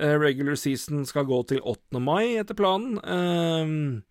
[0.00, 2.00] Eh, regular season skal gå til 8.
[2.02, 2.98] mai, etter planen.
[3.02, 4.02] Uh,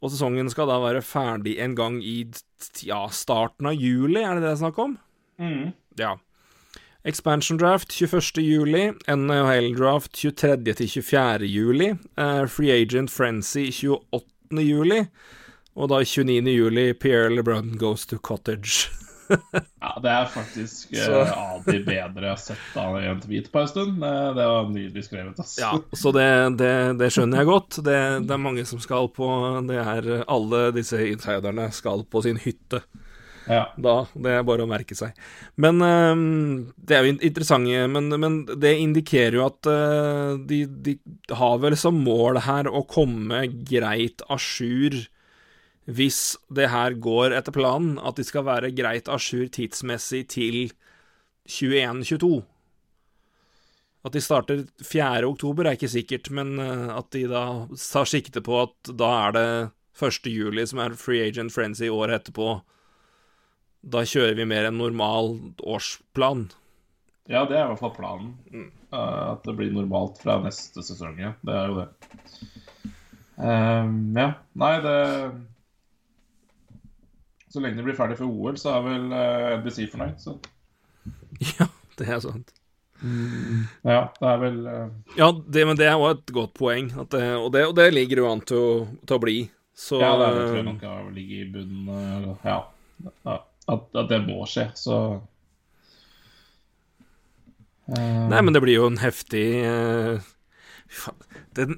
[0.00, 2.22] og sesongen skal da være ferdig en gang i
[2.86, 4.96] ja, starten av juli, er det det det er snakk om?
[5.40, 5.72] Mm.
[6.00, 6.14] Ja.
[7.04, 8.42] Expansion draft 21.
[8.44, 10.74] juli, NHL draft 23.
[10.74, 11.46] til 24.
[11.48, 14.60] juli, eh, Free Agent Frenzy 28.
[14.60, 15.06] juli,
[15.76, 16.50] og da 29.
[16.52, 18.90] juli Pierre LeBrun goes to cottage.
[19.80, 23.60] Ja, det er faktisk uh, av de bedre jeg har sett av en tweet på
[23.60, 24.02] en stund.
[24.02, 25.52] Eh, Det var nydelig skrevet, ass.
[25.60, 26.24] Ja, så det,
[26.58, 27.78] det, det skjønner jeg godt.
[27.86, 27.94] Det,
[28.26, 29.28] det er mange som skal på
[29.68, 32.82] Det er alle disse insiderne skal på sin hytte.
[33.48, 33.62] Ja.
[33.76, 33.94] da.
[34.14, 35.16] Det er bare å merke seg.
[35.60, 40.98] Men øhm, Det er jo interessant, men, men det indikerer jo at øh, de, de
[41.36, 45.00] har vel som mål her å komme greit a jour
[45.90, 50.58] hvis det her går etter planen, at de skal være greit a jour tidsmessig til
[51.50, 52.44] 21-22.
[54.06, 55.26] At de starter 4.
[55.28, 59.36] oktober er ikke sikkert, men øh, at de da tar sikte på at da er
[59.36, 59.48] det
[60.00, 60.30] 1.
[60.32, 62.60] juli som er free agent frenzy året etterpå
[63.82, 66.48] da kjører vi mer en normal årsplan.
[67.30, 68.34] ja, det er i hvert fall planen.
[68.52, 68.70] Mm.
[68.92, 71.32] Uh, At det blir normalt fra neste sesong, ja.
[71.46, 71.88] Det er jo det.
[73.40, 74.32] Um, ja.
[74.58, 74.96] Nei, det
[77.50, 80.36] Så lenge det blir ferdig for OL, så er vel uh, NBC fornøyd, så
[81.58, 81.66] Ja,
[81.98, 82.52] det er sant.
[83.00, 84.90] Ja, det er vel uh...
[85.16, 88.20] Ja, det, men det er jo et godt poeng, det, og, det, og det ligger
[88.24, 88.74] jo an til å,
[89.06, 89.38] til å bli.
[89.72, 90.84] Så Ja, det er tror jeg nok
[91.16, 91.88] ligger i bunnen.
[91.94, 92.58] eh, Ja.
[93.24, 93.38] ja.
[93.70, 94.96] At, at det må skje, så
[97.90, 98.26] uh...
[98.30, 100.30] Nei, men det blir jo en heftig uh...
[101.54, 101.76] Den,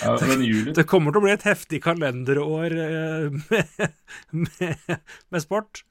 [0.00, 0.14] ja,
[0.78, 3.82] det kommer til å bli et heftig kalenderår eh, med,
[4.46, 4.94] med,
[5.28, 5.82] med sport.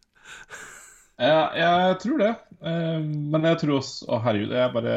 [1.22, 2.32] Ja, jeg tror det.
[2.66, 4.96] Men jeg tror også Å, herregud, jeg bare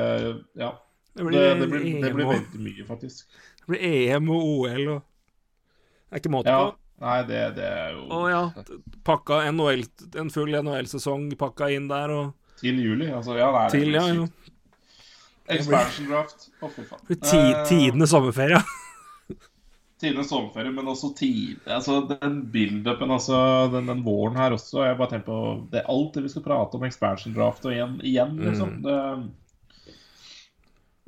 [0.58, 0.72] Ja.
[1.12, 3.28] Det Det, blir, det, blir, det blir veldig mye, faktisk.
[3.60, 6.68] det blir EM og OL og Det er ikke måte Ja.
[6.98, 8.40] Nei, det, det er jo Å ja.
[9.06, 9.84] Pakka NHL,
[10.18, 13.06] en full NHL-sesong pakka inn der, og Til juli.
[13.14, 14.26] Altså, ja, nei, det til, det ja, ja.
[14.26, 14.54] sykt.
[15.48, 16.48] Expansion draft.
[16.58, 17.04] Å, fy faen.
[17.14, 18.58] Ti, Eh, tidenes sommerferie.
[20.02, 23.38] Tidenes sommerferie, men også tid Altså, den build-upen, altså,
[23.72, 25.38] den, den våren her også Jeg bare tenker på
[25.72, 28.76] Det er alt det vi skal prate om expansion draft og igjen, igjen liksom.
[28.76, 28.84] Mm.
[28.86, 28.98] Det,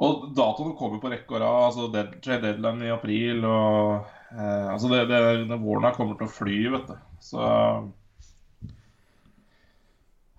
[0.00, 1.64] og datoene kommer på rekke og rad.
[1.66, 6.34] Altså, dead, deadline i april og eh, Altså, det, det, det her kommer til å
[6.34, 6.98] fly, vet du.
[7.20, 7.46] Så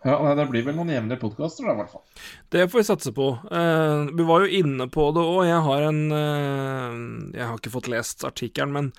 [0.02, 2.06] Ja, nei, det blir vel noen jevnlige podkaster, i hvert fall.
[2.50, 3.28] Det får vi satse på.
[3.54, 5.44] Eh, vi var jo inne på det òg.
[5.46, 7.02] Jeg har en eh,
[7.38, 8.90] Jeg har ikke fått lest artikkelen, men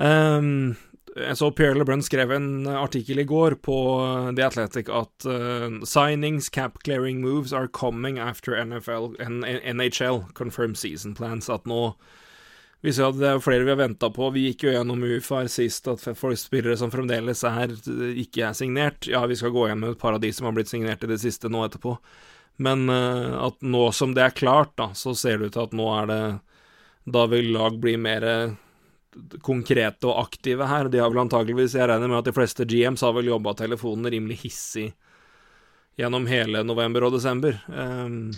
[0.00, 0.78] eh,
[1.16, 3.76] jeg så Pierre LeBrun skrev en artikkel i går på
[4.36, 11.14] The Athletic at uh, signings, cap clearing moves are coming after NFL NHL confirmed season
[11.14, 11.50] plans.
[11.50, 11.96] At nå
[12.80, 14.30] vi ser at det er flere vi har venta på.
[14.32, 17.74] Vi gikk jo gjennom UFA sist, at folk spillere som fremdeles er,
[18.22, 20.56] ikke er signert Ja, vi skal gå igjen med et par av de som har
[20.56, 21.98] blitt signert i det siste nå etterpå.
[22.64, 25.76] Men eh, at nå som det er klart, da, så ser det ut til at
[25.76, 26.22] nå er det
[27.10, 28.56] Da vil lag bli mer eh,
[29.44, 30.88] konkrete og aktive her.
[30.88, 34.08] De har vel antakeligvis Jeg regner med at de fleste GMs har vel jobba telefonen
[34.12, 34.90] rimelig hissig
[36.00, 37.58] gjennom hele november og desember.
[37.68, 38.30] Um,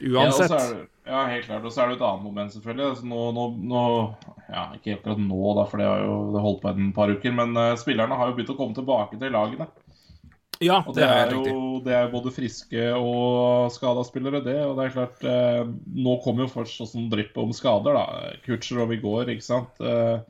[0.00, 0.50] uansett.
[0.50, 1.64] Ja, ja, helt klart.
[1.66, 2.88] Og så er det et annet moment, selvfølgelig.
[2.92, 3.84] Altså, nå, nå, nå
[4.52, 7.34] Ja, ikke akkurat nå, da, for det har jo det holdt på en par uker.
[7.38, 9.66] Men uh, spillerne har jo begynt å komme tilbake til lagene.
[10.62, 14.60] ja, Og det det er er jo det er både friske og skada spillere, det.
[14.66, 18.32] Og det er klart uh, Nå kommer jo først sånn drypp om skader, da.
[18.46, 19.82] Kutcher i går, ikke sant.
[19.82, 20.22] Uh,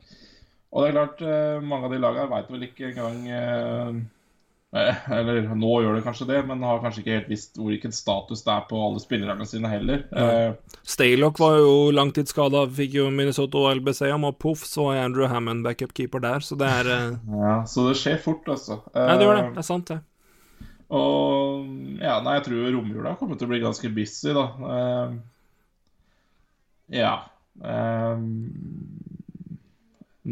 [0.73, 1.19] og det er klart,
[1.61, 4.07] mange av de lagene veit vel ikke engang
[4.73, 8.53] Eller nå gjør det kanskje det, men har kanskje ikke helt visst hvilken status det
[8.55, 9.99] er på alle spillerne sine heller.
[10.09, 10.77] Ja.
[10.81, 15.29] Staylock var jo langtidsskada, fikk jo Minnesota og LBC om, og poff, så er Andrew
[15.29, 18.79] Hammond backup-keeper der, så det er eh, ja, så det skjer fort, altså.
[18.97, 19.43] Ja, det gjør det.
[19.43, 19.99] Eh, Det er sant, det.
[20.93, 21.67] Og
[22.01, 24.47] ja, nei, jeg tror romjula kommer til å bli ganske busy, da.
[24.73, 25.13] Eh,
[26.97, 27.13] ja.
[27.61, 28.25] Eh,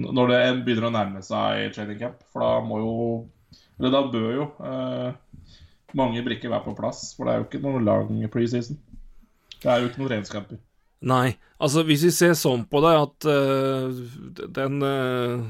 [0.02, 2.96] når det begynner å nærme seg training camp, for da må jo
[3.82, 5.14] Eller da bør jo eh,
[5.98, 8.78] mange brikker være på plass, for det er jo ikke noen lang preseason.
[9.58, 10.60] Det er jo ikke noen treningskamper.
[11.10, 14.02] Nei, altså hvis vi ser sånn på det at uh,
[14.54, 15.48] den uh,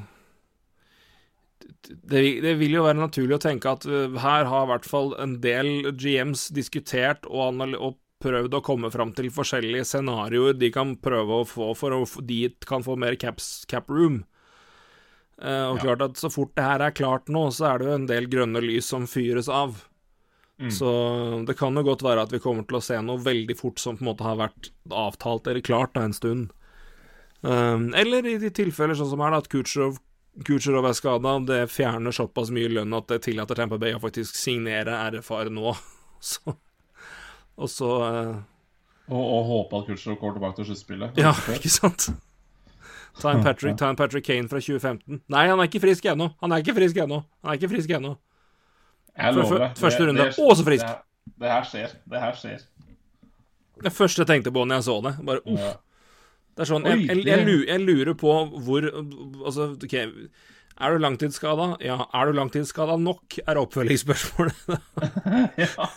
[2.07, 5.11] det, det vil jo være naturlig å tenke at uh, her har i hvert fall
[5.19, 10.95] en del GMs diskutert og, og prøvd å komme fram til forskjellige scenarioer de kan
[11.03, 14.21] prøve å få for å de kan få mer caps, cap room.
[15.41, 17.95] Eh, og klart at så fort det her er klart nå, så er det jo
[17.97, 19.79] en del grønne lys som fyres av.
[20.61, 20.69] Mm.
[20.71, 20.89] Så
[21.47, 23.97] det kan jo godt være at vi kommer til å se noe veldig fort som
[23.97, 26.51] på en måte har vært avtalt eller klart da en stund.
[27.41, 29.97] Um, eller i de tilfeller sånn som her, da, at Kucherov,
[30.45, 34.37] Kucherov er skada, det fjerner såpass mye lønn at det tillater Tampa Bay å faktisk
[34.37, 35.73] signere RFR nå.
[36.21, 36.53] Så,
[37.57, 38.35] og så uh...
[39.09, 41.17] Og, og håpe at Kucherov går tilbake til sluttspillet.
[41.17, 42.11] Ja, ikke sant?
[43.19, 45.21] Ta en Patrick, ta en Patrick Kane fra 2015.
[45.31, 46.31] Nei, han er ikke frisk ennå.
[46.41, 47.21] Han er ikke frisk ennå.
[47.43, 48.15] Han er ikke frisk ennå.
[49.17, 49.71] Jeg lover det.
[49.79, 50.27] første runde.
[50.31, 50.87] Å, så frisk.
[50.87, 51.95] Det, det her skjer.
[52.13, 52.61] Det her skjer.
[53.81, 55.65] Det første jeg tenkte på når jeg så det, bare uff.
[55.65, 55.73] Ja.
[56.51, 58.31] Det er sånn, jeg, jeg, jeg, jeg lurer på
[58.65, 59.93] hvor Altså, OK,
[60.81, 61.67] er du langtidsskada?
[61.83, 61.97] Ja.
[62.17, 64.55] Er du langtidsskada nok, er oppfølgingsspørsmålet.
[65.63, 65.87] ja.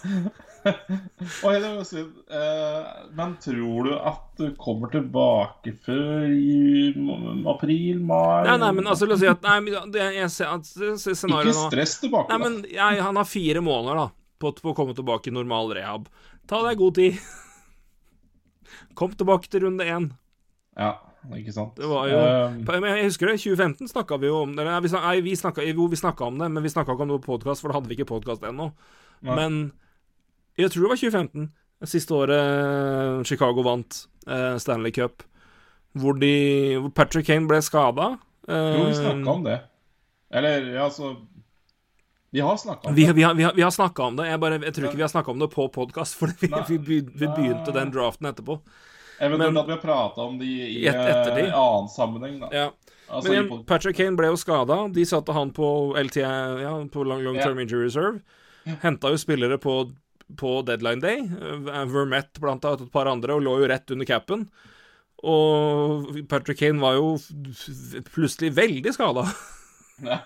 [0.64, 1.55] Var.
[1.55, 6.90] Eh, men tror du at du kommer tilbake før i
[7.50, 9.59] april, mai Nei, nei, men altså, la oss si at Nei,
[9.92, 14.00] det, jeg ser at det Ikke stress tilbake, Nei, men jeg, han har fire måneder,
[14.03, 14.09] da,
[14.40, 16.09] på, på å komme tilbake i normal rehab.
[16.50, 17.20] Ta deg god tid.
[18.98, 20.11] Kom tilbake til runde én.
[20.74, 20.96] Ja,
[21.37, 21.77] ikke sant.
[21.79, 24.66] Det var jo um, jeg husker det, i 2015 snakka vi jo om det.
[24.66, 25.07] Nei, vi snak,
[25.40, 27.70] snakka, jo, vi snakka om det, men vi snakka ikke om det på podkast, for
[27.70, 28.72] da hadde vi ikke podkast ennå.
[29.24, 29.62] Men
[30.57, 31.49] jeg tror det var 2015,
[31.90, 35.23] siste året Chicago vant eh, Stanley Cup,
[35.99, 36.31] hvor, de,
[36.81, 38.14] hvor Patrick Kane ble skada.
[38.49, 39.61] jo, vi snakka om det.
[40.35, 41.14] Eller, altså
[42.35, 43.12] Vi har snakka om Vi, det.
[43.14, 43.71] vi, har- vi, har- vi har
[44.03, 44.27] om det.
[44.27, 47.01] Jeg, bare, jeg tror ikke vi har snakka om det på podkast, for vi, vi,
[47.14, 48.59] vi begynte den draften etterpå.
[49.23, 51.45] Eventuelt at vi har prata om de i Et- etter de.
[51.47, 52.49] eh, annen sammenheng, da.
[52.51, 52.71] Ja.
[53.09, 54.88] Altså, Men igjen, Patrick Kane ble jo skada.
[54.90, 55.69] De satte han på
[56.01, 56.25] LTI,
[56.64, 58.21] ja, på long, long term injury reserve.
[58.83, 59.75] Henta jo spillere på,
[60.38, 61.25] på deadline day.
[61.25, 64.49] Eh, Vermette blant annet, et par andre, og lå jo rett under capen.
[65.25, 67.14] Og Patrick Kane var jo
[68.12, 69.23] plutselig veldig skada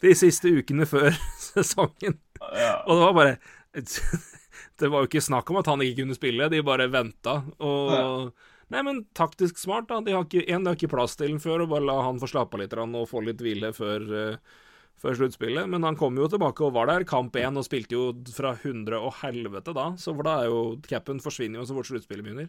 [0.00, 1.10] de siste ukene før
[1.50, 2.16] sesongen.
[2.40, 3.34] Og det var bare
[4.80, 7.40] Det var jo ikke snakk om at han ikke kunne spille, de bare venta.
[7.62, 8.32] Og
[8.72, 10.00] Nei, men taktisk smart, da.
[10.02, 12.18] De har ikke, en, de har ikke plass til den før, og bare la han
[12.18, 14.62] få slappe av litt og få litt hvile før, eh,
[15.04, 15.68] før sluttspillet.
[15.70, 18.98] Men han kom jo tilbake og var der, kamp én, og spilte jo fra hundre
[19.04, 19.90] og helvete da.
[20.00, 22.48] Så for da er jo capen forsvinner jo så fort sluttspillet begynner.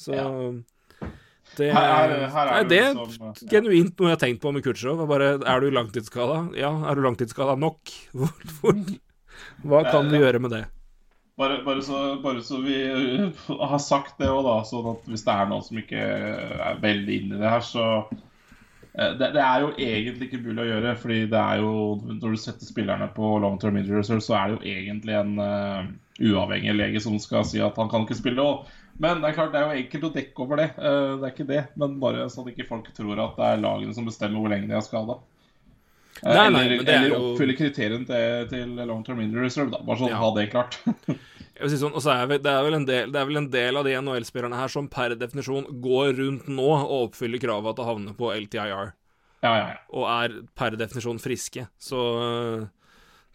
[0.00, 0.26] Så Ja.
[1.58, 3.48] det, Her- her- her er nei, det det er liksom, ja.
[3.52, 5.04] genuint noe jeg har tenkt på med Kutsjov.
[5.06, 6.38] Bare, er du langtidsskada?
[6.56, 6.72] Ja.
[6.90, 7.78] Er du langtidsskada nok?
[9.64, 10.64] Hva kan du gjøre med det?
[11.36, 13.32] Bare, bare, så, bare så vi uh,
[13.66, 14.60] har sagt det òg, da.
[14.68, 17.86] Sånn at hvis det er noen som ikke er veldig inne i det her, så
[18.04, 18.20] eh,
[18.94, 20.94] det, det er jo egentlig ikke mulig å gjøre.
[21.02, 21.72] fordi det er jo
[22.06, 25.34] Når du setter spillerne på long term injury reserve, så er det jo egentlig en
[25.42, 25.88] uh,
[26.22, 28.42] uavhengig lege som skal si at han kan ikke spille.
[28.42, 28.70] Og,
[29.02, 30.70] men det er klart, det er jo enkelt å dekke over det.
[30.78, 31.62] Uh, det er ikke det.
[31.80, 34.70] Men bare sånn at ikke folk tror at det er lagene som bestemmer hvor lenge
[34.70, 35.18] de er skada.
[36.22, 39.74] Uh, eller er eller oppfylle kriteriene til, til long term injury reserve.
[39.74, 39.82] Da.
[39.82, 40.22] Bare sånn Ja.
[40.22, 40.78] ha det klart.
[41.54, 43.78] Jeg vil si sånn, er det, er vel en del, det er vel en del
[43.78, 47.90] av de NHL-spillerne her som per definisjon går rundt nå og oppfyller kravet til å
[47.92, 48.80] havne på LTIR, ja,
[49.44, 49.76] ja, ja.
[49.94, 51.68] og er per definisjon friske.
[51.78, 52.64] Så øh,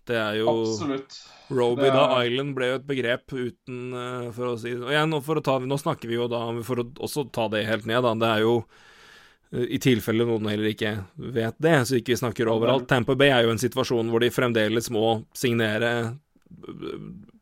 [0.09, 1.17] det er jo Absolutt.
[1.53, 5.15] Roby er- da Island ble jo et begrep uten uh, For å si Og igjen,
[5.45, 8.13] ta, nå snakker vi jo da For å også ta det helt ned, da.
[8.21, 12.51] Det er jo øh, i tilfelle noen heller ikke vet det, så ikke vi snakker
[12.51, 12.87] overalt.
[12.89, 15.93] Tamper Bay er jo en situasjon hvor de fremdeles må signere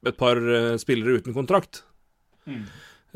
[0.07, 1.83] et par øh, spillere uten kontrakt.
[2.47, 2.65] Mm.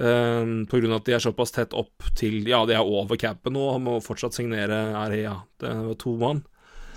[0.02, 3.20] Eh, på grunn av at de er såpass tett opp til Ja, de er over
[3.20, 6.40] capen nå, og må fortsatt signere Er det, ja, det var to mann.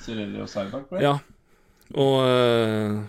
[0.04, 1.02] Cirelli og Seidak ble?
[1.02, 1.16] Ja.
[2.00, 3.02] Og uh,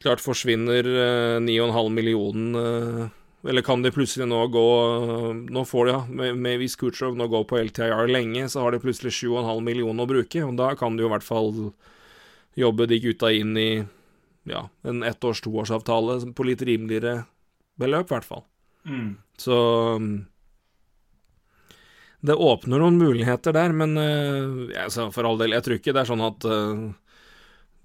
[0.00, 3.10] klart forsvinner uh, 9,5 millioner uh,
[3.50, 7.18] Eller kan de plutselig nå gå eh, Nå får de, ja, med, med hvis Kutsjov
[7.18, 10.72] nå går på LTIR lenge, så har de plutselig 7,5 millioner å bruke, og da
[10.78, 11.50] kan de jo i hvert fall
[12.54, 13.70] jobbe de gutta inn i
[14.48, 17.24] ja, en ettårs, toårsavtale på litt rimeligere
[17.78, 18.44] beløp, i hvert fall.
[18.88, 19.12] Mm.
[19.38, 19.56] Så
[19.96, 20.08] um,
[22.22, 26.02] Det åpner noen muligheter der, men uh, ja, for all del, jeg tror ikke det
[26.04, 26.82] er sånn at uh,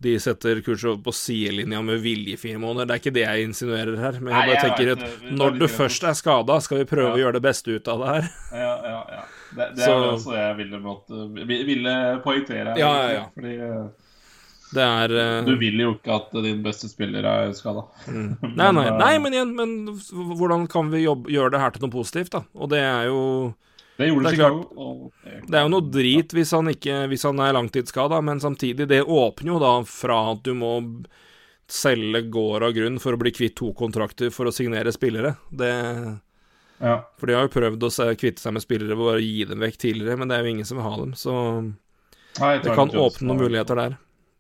[0.06, 2.86] de setter Khrusjtsjov på sidelinja med vilje i fire måneder.
[2.86, 4.20] Det er ikke det jeg insinuerer her.
[4.22, 5.16] Men jeg Nei, bare jeg tenker vet at det.
[5.32, 7.16] Det når du først er skada, skal vi prøve Ja.
[7.16, 8.28] å gjøre det beste ut av det her.
[8.62, 9.24] Ja, ja, ja.
[9.58, 11.24] Det, det Så- er det også jeg ville, måtte,
[11.72, 12.76] ville poengtere.
[12.78, 13.24] Ja, ja, ja.
[13.34, 13.88] Fordi eh,
[14.78, 17.86] Det er uh, du vil jo ikke at din beste spiller er skada.
[18.12, 19.78] Nei, nei, nei, men igjen, men
[20.38, 22.44] hvordan kan vi jobbe, gjøre det her til noe positivt, da?
[22.58, 23.22] Og det er jo
[23.98, 25.12] Det Det er Chicago.
[25.26, 29.02] Det er jo noe drit hvis han, ikke, hvis han er langtidsskada, men samtidig, det
[29.04, 30.76] åpner jo da fra at du må
[31.68, 35.36] selge gård og grunn for å bli kvitt to kontrakter for å signere spillere.
[35.50, 35.74] Det,
[36.80, 37.02] Ja.
[37.18, 39.78] for de har jo prøvd å kvitte seg med spillere ved å gi dem vekk
[39.82, 41.34] tidligere, men det er jo ingen som vil ha dem, så
[42.38, 43.98] Nei, det kan åpne noen muligheter der.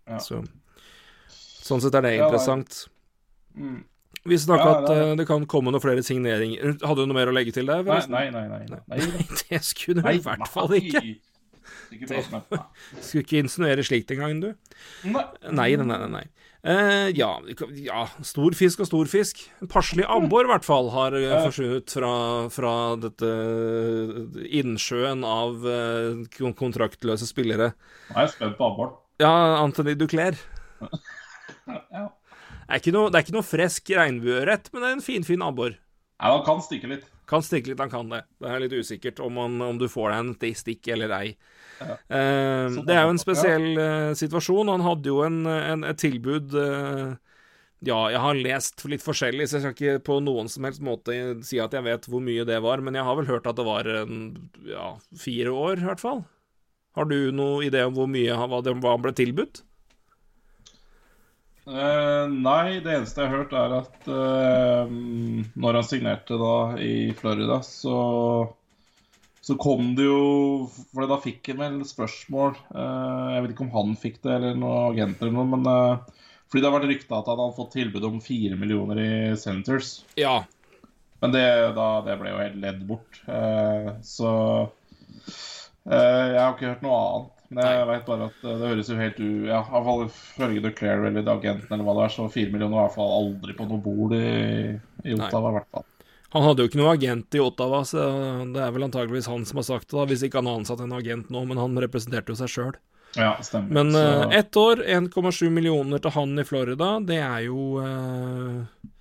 [0.07, 0.19] Ja.
[0.23, 0.41] Så.
[1.67, 2.85] Sånn sett er det interessant.
[3.57, 3.81] Mm.
[4.27, 6.77] Vi snakka Ja, at det eh, det kan komme noen flere signeringer.
[6.83, 7.83] Hadde du noe mer å legge til der?
[7.83, 8.15] Nei, forresten?
[8.15, 8.47] nei, nei.
[8.47, 8.81] nei, nei.
[8.87, 9.27] nei.
[9.49, 11.03] Det skulle du i hvert fall ikke.
[13.03, 14.49] Skulle ikke insinuere slikt engang, du.
[15.07, 15.23] Nei.
[15.51, 15.97] Nei, nei, nei.
[16.03, 16.25] nei, nei.
[16.67, 17.29] Eh, ja,
[17.79, 19.43] ja, stor fisk og stor fisk.
[19.61, 21.41] En Passelig abbor, i hvert fall, har eh, Ja.
[21.45, 22.11] forsvunnet fra,
[22.51, 23.29] fra dette
[24.59, 26.23] innsjøen av eh,
[26.57, 27.71] kontraktløse spillere.
[28.09, 28.95] Nå er jeg spent på Abborn.
[29.21, 30.39] Ja, Anthony Duclair.
[31.67, 32.05] Ja.
[32.67, 35.25] Det er ikke noe, det er ikke noe fresk regnbueørret, men det er en finfin
[35.27, 35.73] fin abbor.
[36.17, 37.05] Nei, han kan stikke litt.
[37.27, 38.21] Kan stikke litt, han kan det.
[38.39, 41.25] Det er litt usikkert om, han, om du får deg en stikk eller ei.
[41.79, 41.97] Ja.
[42.71, 44.71] Sånn det er jo en spesiell uh, situasjon.
[44.71, 47.17] Han hadde jo en, en, et tilbud uh,
[47.85, 51.17] Ja, jeg har lest litt forskjellig, så jeg skal ikke på noen som helst måte
[51.47, 53.67] si at jeg vet hvor mye det var, men jeg har vel hørt at det
[53.67, 54.23] var en,
[54.65, 56.23] ja, fire år, i hvert fall.
[56.97, 59.61] Har du noen idé om hvor mye han, hva, hva han ble tilbudt?
[61.67, 67.11] Uh, nei, det eneste jeg har hørt, er at uh, når han signerte da i
[67.17, 67.97] Florida, så
[69.47, 73.75] så kom det jo For da fikk han vel spørsmål uh, Jeg vet ikke om
[73.77, 77.29] han fikk det, eller noen agenter eller noe, men fordi det har vært rykta at
[77.31, 79.89] han hadde fått tilbud om fire millioner i Centers.
[80.15, 80.45] Ja.
[81.19, 81.43] Men det,
[81.75, 83.19] da, det ble jo helt ledd bort.
[84.07, 84.29] Så
[85.95, 87.33] jeg har ikke hørt noe annet.
[87.47, 89.27] Men jeg vet bare at eh, det høres jo helt u...
[89.47, 92.81] Ja, iallfall ifølge The Clair eller agenten eller hva det er, så fire millioner var
[92.81, 94.25] i hvert fall aldri på noe bord i,
[95.07, 95.87] i Ottawa, i hvert fall.
[96.35, 98.03] Han hadde jo ikke noe agent i Ottawa, så
[98.51, 100.83] det er vel antageligvis han som har sagt det, da, hvis ikke han har ansatt
[100.83, 102.75] en agent nå, men han representerte jo seg sjøl.
[103.15, 103.71] Ja, stemmer.
[103.79, 108.91] Men Så- uh, ett år, 1,7 millioner til han i Florida, det er jo eh,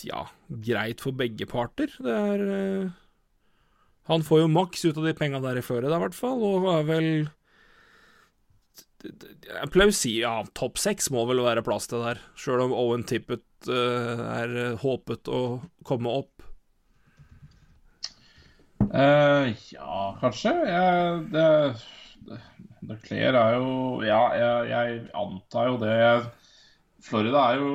[0.00, 1.90] Tja, greit for begge parter.
[1.96, 2.92] Det er eh,
[4.08, 6.66] Han får jo maks ut av de penga der i føret, i hvert fall, og
[6.72, 7.08] er vel
[9.04, 12.76] Jeg pleier å si ja, topp seks må vel være plass til der, sjøl om
[12.76, 15.40] Owen Tippett uh, er eh, håpet å
[15.88, 16.44] komme opp.
[18.90, 20.52] Uh, ja, kanskje.
[20.68, 21.46] Jeg, det,
[22.28, 22.40] det,
[22.80, 25.98] det er jo Ja, jeg, jeg antar jo det.
[27.04, 27.74] Florida er jo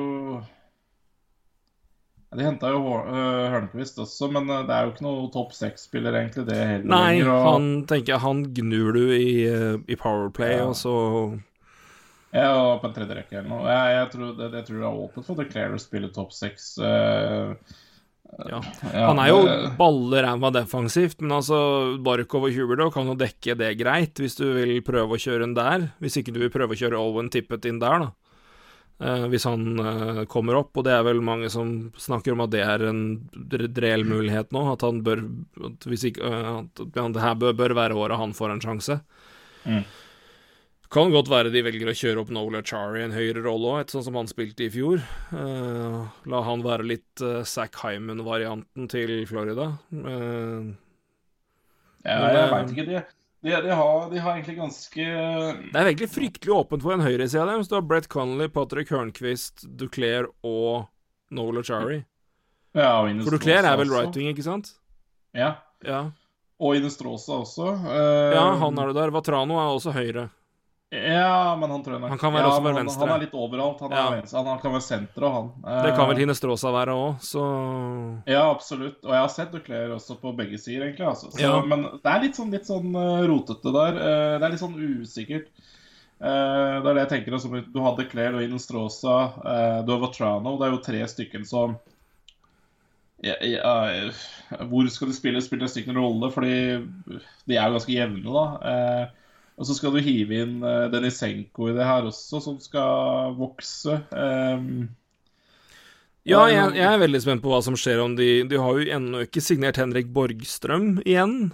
[2.36, 6.44] De henta jo Hørnquist også, men øh, det er jo ikke noe topp seks-spiller, egentlig,
[6.50, 6.90] det heller.
[6.92, 10.66] Nei, lenger, og- han tenker jeg han gnur du i, eh, i Powerplay, Ja.
[10.68, 10.94] og så
[12.36, 13.64] Ja, og på en tredje rekke eller noe.
[13.70, 16.76] Jeg, jeg, tror, det, jeg tror det er åpent for Declare å spille topp seks.
[16.78, 17.54] Uh,
[18.50, 18.58] Ja.
[18.92, 23.54] Han er jo baller, balle ræva defensivt, men altså Barkov og Huberdo kan jo dekke
[23.56, 25.86] det greit, hvis du vil prøve å kjøre en der.
[26.02, 28.10] Hvis ikke du vil prøve å kjøre Owen Tippet inn der, da.
[28.96, 32.52] Eh, hvis han uh, kommer opp, og det er vel mange som snakker om at
[32.54, 33.28] det er en
[33.76, 35.20] reell mulighet nå, at han bør
[35.68, 38.96] at Hvis ikke uh, At det her bør, bør være året han får en sjanse.
[39.68, 39.84] Mm.
[40.88, 43.90] Kan godt være de velger å kjøre opp Nola Chari i en høyere rolle òg,
[43.92, 45.02] sånn som han spilte i fjor.
[45.34, 49.66] La han være litt uh, Zack Hyman-varianten til Florida.
[52.06, 52.86] Ja, jeg veit ikke.
[52.86, 53.02] De,
[53.46, 57.44] de, de, har, de har egentlig ganske det er egentlig fryktelig åpent for en høyreside
[57.44, 57.62] av dem.
[57.62, 60.88] Så du har Brett Connolly, Patrick Hørnquist, Duclair og
[61.34, 62.00] Noel Ochari.
[62.74, 64.72] ja, og For Duclair er vel right wing, ikke sant?
[65.36, 65.56] Ja.
[65.86, 66.08] Ja.
[66.58, 67.70] Og Inestrosa også.
[67.84, 69.12] Uh, ja, han er det der.
[69.14, 70.28] Vatrano er også høyre.
[70.94, 73.06] Ja, men han tror jeg nok Han kan være ja, også være han, venstre.
[73.08, 73.80] han er litt overalt.
[73.82, 74.04] Han, Ja.
[74.14, 75.48] venstre, han, han kan være senter og han.
[75.82, 77.42] Det kan vel Hine Stråsa være òg, så
[78.30, 79.00] Ja, absolutt.
[79.02, 81.08] Og jeg har sett Duclair også på begge sider, egentlig.
[81.08, 81.32] Altså.
[81.32, 81.58] Så, Ja.
[81.66, 83.98] Men det er litt sånn, litt sånn eh, rotete der.
[83.98, 85.50] Eh, det er litt sånn usikkert.
[86.22, 87.32] Eh, det er det jeg tenker.
[87.34, 90.54] Altså, du har Duclair og Inestrosa, uh, du har Vatrano.
[90.56, 91.76] Det er jo tre stykker som
[93.24, 94.24] ja, ja, eh,
[94.70, 95.42] Hvor skal de spille?
[95.42, 96.56] Spiller det noen rolle, fordi
[97.48, 99.10] de er jo ganske jevne, da.
[99.56, 104.00] Og så skal du hive inn uh, Denisenko i det her også, som skal vokse.
[104.12, 104.88] Um,
[106.26, 108.88] Ja, jeg, jeg er veldig spent på hva som skjer om de De har jo
[108.96, 111.52] ennå ikke signert Henrik Borgstrøm igjen.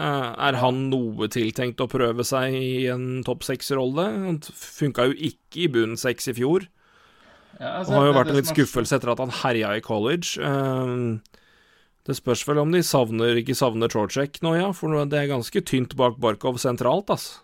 [0.00, 4.08] Uh, er han noe tiltenkt å prøve seg i en topp seks-rolle?
[4.24, 6.64] Han funka jo ikke i bunn seks i fjor.
[7.60, 10.40] ja, altså, Og har jo vært en litt skuffelse etter at han herja i college.
[10.40, 11.38] Eh,
[12.06, 15.62] det spørs vel om de savner, ikke savner Trocek nå, ja, for det er ganske
[15.64, 17.40] tynt bak Barkov sentralt, ass.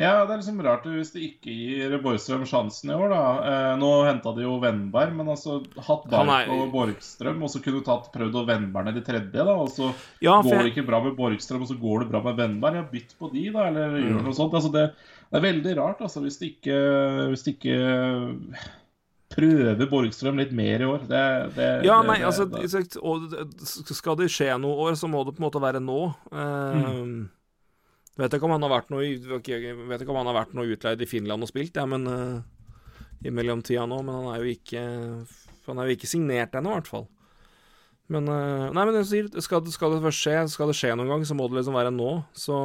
[0.00, 3.22] Ja, det er liksom rart hvis de ikke gir Borgstrøm sjansen i år, da.
[3.44, 7.60] Eh, nå henta de jo Vennberg, men altså hatt Bark er- og Borgstrøm, og så
[7.60, 9.52] kunne du tatt, prøvd å Vennberg ned i tredje, da.
[9.52, 9.90] Og så
[10.24, 12.74] Ja, går det ikke bra med Borgstrøm, og så går det bra med Vennberg.
[12.80, 14.08] Ja, bytt på de, da, eller Mm.
[14.08, 14.54] gjør noe sånt.
[14.56, 14.86] Altså, det,
[15.30, 16.80] det er veldig rart, altså, hvis de ikke,
[17.34, 18.56] hvis de ikke
[19.30, 21.04] prøver Borgstrøm litt mer i år.
[21.08, 21.24] Det,
[21.56, 22.70] det, ja, nei, det- altså det-
[23.30, 26.00] det- Skal det skje noe år, så må det på en måte være nå.
[26.32, 27.28] Eh,
[28.20, 29.06] Vet ikke om han har vært noe
[29.38, 32.42] Vet ikke om han har vært noe utleid i Finland og spilt, ja, men uh,
[33.24, 34.02] i mellomtida nå.
[34.04, 34.82] Men han er jo ikke
[35.66, 37.06] Han er jo ikke signert ennå, i hvert fall.
[38.10, 41.08] Men uh, Nei, men jeg sier, skal, skal det først skje, skal det skje noen
[41.14, 42.24] gang, så må det liksom være nå.
[42.34, 42.58] Så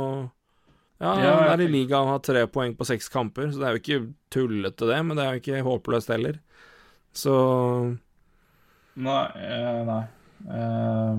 [0.99, 3.67] Ja, Ja, han er i ligaen og har tre poeng på seks kamper, så det
[3.67, 6.37] er jo ikke tullete, det, men det er jo ikke håpløst heller.
[7.15, 7.33] Så
[8.95, 9.23] Nei.
[9.35, 10.03] eh, nei.
[10.55, 11.17] Eh,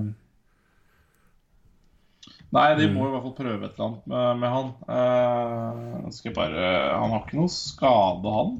[2.57, 4.71] nei, de må i hvert fall prøve et eller annet med, med han.
[4.97, 8.55] Eh, skal jeg bare Han har ikke noe skade, han.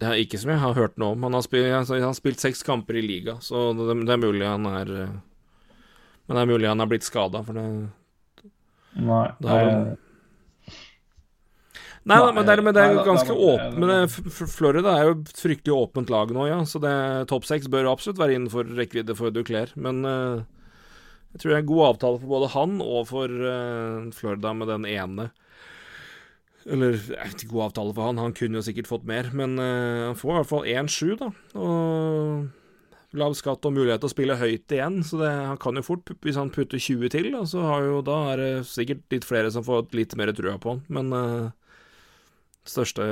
[0.00, 1.24] Det er ikke som jeg har hørt noe om.
[1.26, 4.22] Han har spilt, altså, han har spilt seks kamper i liga, så det, det er
[4.22, 7.66] mulig han er Men det er mulig han er blitt skada, for det
[8.94, 9.26] Nei.
[9.38, 9.98] Det har
[12.00, 14.54] eh, Nei men det er, men det er Nei, ganske åpent Men det- F- F-
[14.56, 16.94] Florida er jo et fryktelig åpent lag nå, ja, så det
[17.28, 19.72] topp seks bør absolutt være innenfor rekkevidde for Duclair.
[19.76, 20.40] Men uh,
[21.34, 24.68] jeg tror det er en god avtale for både han og for uh, Florida med
[24.72, 25.28] den ene.
[26.68, 26.96] Eller
[27.30, 30.32] ikke god avtale for han, han kunne jo sikkert fått mer, men uh, han får
[30.32, 31.30] i hvert fall 1-7, da.
[31.56, 32.48] Og
[33.16, 36.12] lav skatt og mulighet til å spille høyt igjen, så det, han kan jo fort,
[36.22, 39.50] hvis han putter 20 til, da, så har jo, da er det sikkert litt flere
[39.50, 40.84] som får litt mer trua på han.
[40.92, 41.48] Men eh,
[42.68, 43.04] største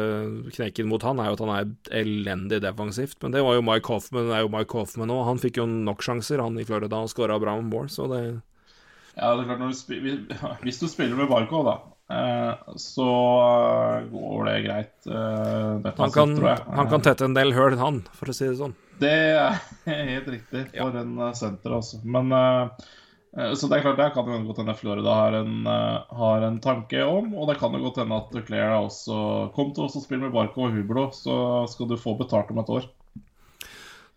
[0.55, 3.16] knekken mot han er jo at han er elendig defensivt.
[3.22, 5.24] Men det var jo Mike Hoffman, det er jo Mike Hoffman òg.
[5.30, 8.22] Han fikk jo nok sjanser, han i Florida, og skåra bra med mål, så det
[9.18, 9.66] Ja, det er klart du
[10.64, 11.76] hvis- du spiller med Barkov, da,
[12.14, 14.94] eh, så eh, går det greit.
[15.07, 16.36] eh, han kan,
[16.76, 18.76] han kan tette en del høl, han, for å si det sånn.
[19.01, 19.59] Det er
[20.12, 22.01] helt riktig for en uh, senter, altså.
[22.05, 22.68] Men uh,
[23.29, 26.57] Så det er klart, det kan jo godt hende Florida har en, uh, har en
[26.64, 27.35] tanke om.
[27.37, 29.18] Og det kan jo godt hende at Duclair også
[29.55, 31.37] Kom til å spille med Barco og Hublo, så
[31.70, 32.89] skal du få betalt om et år.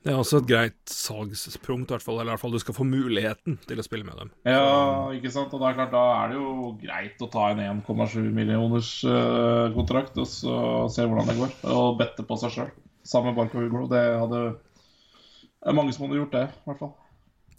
[0.01, 2.17] Det er også et greit salgspunkt, i hvert fall.
[2.17, 4.31] Eller i hvert fall du skal få muligheten til å spille med dem.
[4.49, 5.53] Ja, ikke sant.
[5.53, 9.69] Og det er klart, da er det jo greit å ta en 1,7 millioners uh,
[9.75, 10.55] kontrakt og så
[10.89, 11.53] se hvordan det går.
[11.75, 12.73] Og bette på seg sjøl.
[13.05, 13.85] Sammen med Barco Hublo.
[13.91, 14.41] Det hadde
[15.61, 16.95] det mange som hadde gjort det, i hvert fall.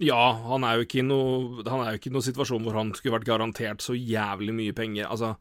[0.00, 3.96] Ja, han er jo ikke i noe noen situasjon hvor han skulle vært garantert så
[3.96, 5.10] jævlig mye penger.
[5.10, 5.34] Altså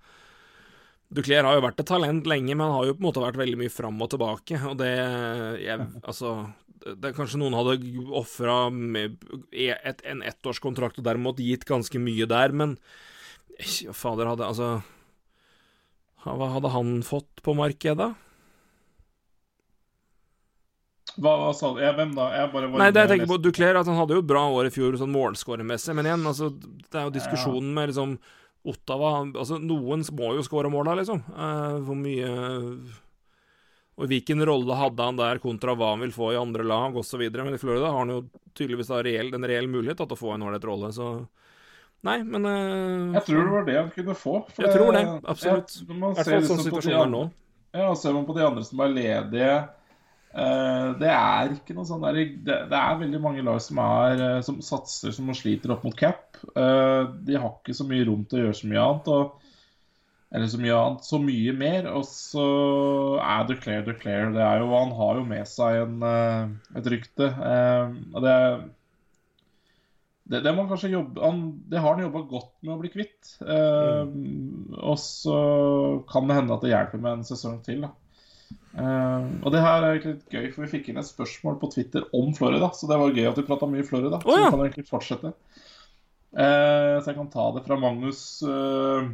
[1.11, 3.39] Duclair har jo vært et talent lenge, men han har jo på en måte vært
[3.39, 4.59] veldig mye fram og tilbake.
[4.69, 4.91] Og det
[5.63, 6.35] jeg, Altså
[6.81, 7.77] det, Kanskje noen hadde
[8.17, 12.77] ofra et, en ettårskontrakt og dermed gitt ganske mye der, men
[13.93, 14.69] fader, hadde Altså
[16.23, 18.13] Hva hadde han fått på markedet?
[21.18, 21.82] Hva, hva sa du?
[21.82, 22.28] Hvem da?
[22.38, 24.70] Jeg bare Nei, det jeg tenker på Duclair, at han hadde jo et bra år
[24.70, 28.16] i fjor sånn målskårermessig, men igjen, altså, det er jo diskusjonen med liksom
[28.62, 31.24] Ottawa Altså, noen må jo skåre måla, liksom.
[31.34, 32.30] Uh, hvor mye
[33.97, 37.26] Og hvilken rolle hadde han der kontra hva han vil få i andre lag, osv.
[37.34, 38.24] Men i Florida har han jo
[38.57, 41.14] tydeligvis da reell, en reell mulighet til å få en ålreit rolle, så
[42.01, 44.39] Nei, men uh, Jeg tror det var det han kunne få.
[44.57, 45.76] jeg tror det, absolutt.
[45.86, 47.22] I hvert fall sånn situasjonen er nå.
[47.78, 49.51] Ja, ser man på de andre som er ledige
[50.32, 54.39] det er ikke noe sånn der, det, det, er veldig mange lag som, er, uh,
[54.45, 56.39] som satser som sliter opp mot cap.
[56.55, 59.09] Uh, de har ikke så mye rom til å gjøre så mye annet.
[59.11, 59.47] Og,
[60.32, 61.89] eller så mye annet, så mye mer.
[61.91, 62.45] Og så
[63.19, 64.29] er Declare Declare.
[64.38, 65.97] Det er jo, han har jo med seg en,
[66.79, 67.27] et rykte.
[67.27, 68.36] og det,
[70.32, 70.53] det, det,
[70.93, 73.34] jobbe han, Det har han jobba godt med å bli kvitt.
[73.43, 74.79] Mm.
[74.79, 75.36] Og så
[76.07, 77.84] kan det hende at det hjelper med en sesong til.
[77.84, 77.91] da
[78.72, 82.05] Uh, og det her er litt gøy, for vi fikk inn et spørsmål på Twitter
[82.15, 82.72] om Florida.
[82.76, 84.22] Så det var gøy at vi prata mye Florida.
[84.24, 84.45] Oh, ja.
[84.45, 85.34] Så vi kan egentlig fortsette.
[86.32, 89.09] Uh, så jeg kan ta det fra Magnus uh,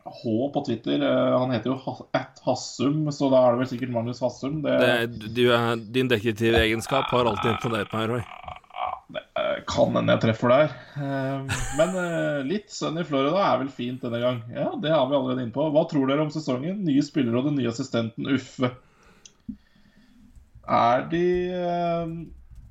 [0.00, 0.22] H
[0.54, 1.02] på Twitter.
[1.04, 4.62] han heter jo at Hassum, så da er det vel sikkert Magnus Hassum.
[4.64, 4.78] Det...
[4.80, 5.44] Det, du,
[5.92, 8.24] din detektivegenskap har alltid imponert meg, Roy.
[9.10, 9.22] Det
[9.70, 10.74] kan hende jeg treffer der.
[11.78, 11.96] Men
[12.46, 14.38] litt sønn i Florida er vel fint denne gang.
[14.54, 15.66] Ja, det har vi allerede inne på.
[15.74, 16.84] Hva tror dere om sesongen?
[16.86, 18.70] Nye spillere og den nye assistenten Uffe.
[20.70, 21.24] Er de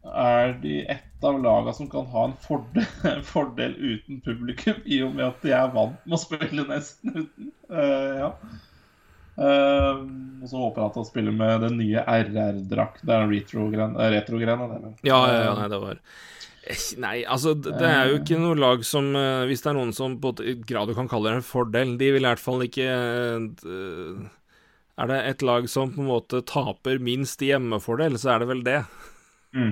[0.10, 5.02] Er de et av lagene som kan ha en fordel, en fordel, uten publikum, i
[5.04, 7.50] og med at de er vant med å spille nesten uten?
[7.70, 8.32] Ja.
[9.40, 10.04] Uh,
[10.40, 13.04] og så håper jeg at han spiller med den nye RR-drakt.
[13.04, 14.10] Det er retro-greiene.
[14.16, 14.52] Retro ja,
[15.08, 16.04] ja, ja, nei, det var
[17.00, 20.18] Nei, altså, det er jo ikke noe lag som eh, Hvis det er noen som
[20.22, 22.86] på et grad du kan kalle det en fordel De vil i hvert fall ikke
[22.86, 24.20] eh,
[25.00, 28.50] Er det et lag som på en måte taper minst i hjemmefordel, så er det
[28.52, 28.82] vel det.
[29.56, 29.72] Mm.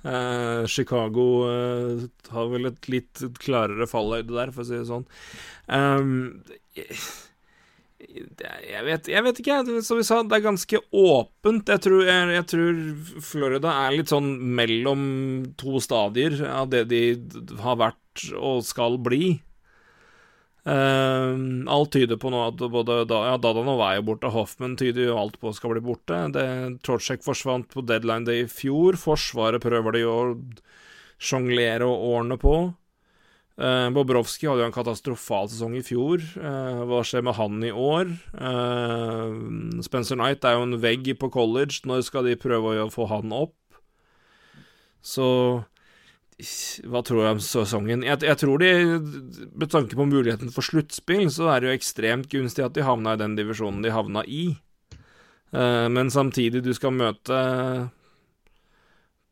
[0.00, 5.04] Uh, Chicago uh, har vel et litt klarere fallhøyde der, for å si det sånn.
[5.68, 6.32] Um,
[7.96, 11.70] jeg vet, jeg vet, ikke, som vi sa, det er ganske åpent.
[11.72, 12.82] Jeg tror, jeg, jeg tror,
[13.24, 15.02] Florida er litt sånn mellom
[15.60, 17.02] to stadier av det de
[17.62, 19.38] har vært og skal bli.
[20.66, 24.74] Uh, alt tyder på nå at både da, ja, Dadan og Vei er borte, Hoffman
[24.76, 26.24] tyder jo alt på skal bli borte.
[26.84, 28.98] Trocek forsvant på deadline day i fjor.
[29.00, 30.18] Forsvaret prøver de å
[31.22, 32.56] sjonglere og ordne på.
[33.56, 36.20] Uh, Bobrovskij hadde jo en katastrofal sesong i fjor.
[36.36, 38.10] Uh, hva skjer med han i år?
[38.36, 41.80] Uh, Spencer Knight er jo en vegg på college.
[41.88, 43.56] Når skal de prøve å få han opp?
[45.00, 45.28] Så
[46.84, 48.04] hva tror jeg om sesongen?
[48.04, 48.70] Jeg, jeg, tror de,
[49.56, 53.14] med tanke på muligheten for sluttspill, så er det jo ekstremt gunstig at de havna
[53.16, 54.50] i den divisjonen de havna i.
[55.56, 57.38] men samtidig, du skal møte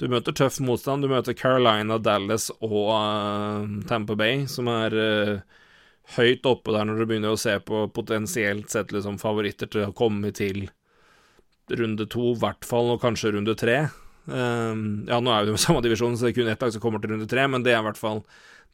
[0.03, 1.05] du møter tøff motstand.
[1.05, 5.61] Du møter Carolina, Dallas og uh, Tamper Bay, som er uh,
[6.17, 9.95] høyt oppe der når du begynner å se på potensielt sett liksom, favoritter til å
[9.97, 10.67] komme til
[11.73, 13.85] runde to, i hvert fall, og kanskje runde tre.
[14.27, 16.83] Um, ja, nå er jo det samme divisjon, så det er kun ett lag som
[16.83, 18.23] kommer til runde tre, men det er i hvert fall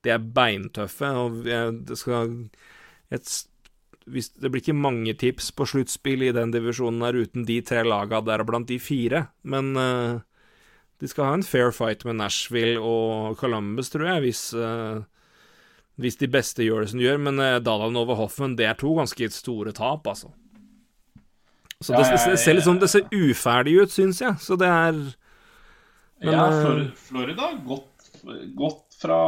[0.01, 2.31] De er beintøffe, og det skal
[3.11, 3.33] et,
[4.07, 7.83] hvis, Det blir ikke mange tips på sluttspill i den divisjonen her uten de tre
[7.85, 10.23] laga der blant de fire, men uh,
[11.01, 15.01] de skal ha en fair fight med Nashville og Columbus, tror jeg, hvis, uh,
[16.01, 17.22] hvis de beste gjør det som de gjør.
[17.24, 20.32] Men uh, Dalan over Hoffman, det er to ganske store tap, altså.
[21.80, 24.36] Så det, det, ser litt sånn Det ser uferdig ut, syns jeg.
[24.44, 28.11] Så det er men, Ja, eh, Florida har gått,
[28.53, 29.20] gått fra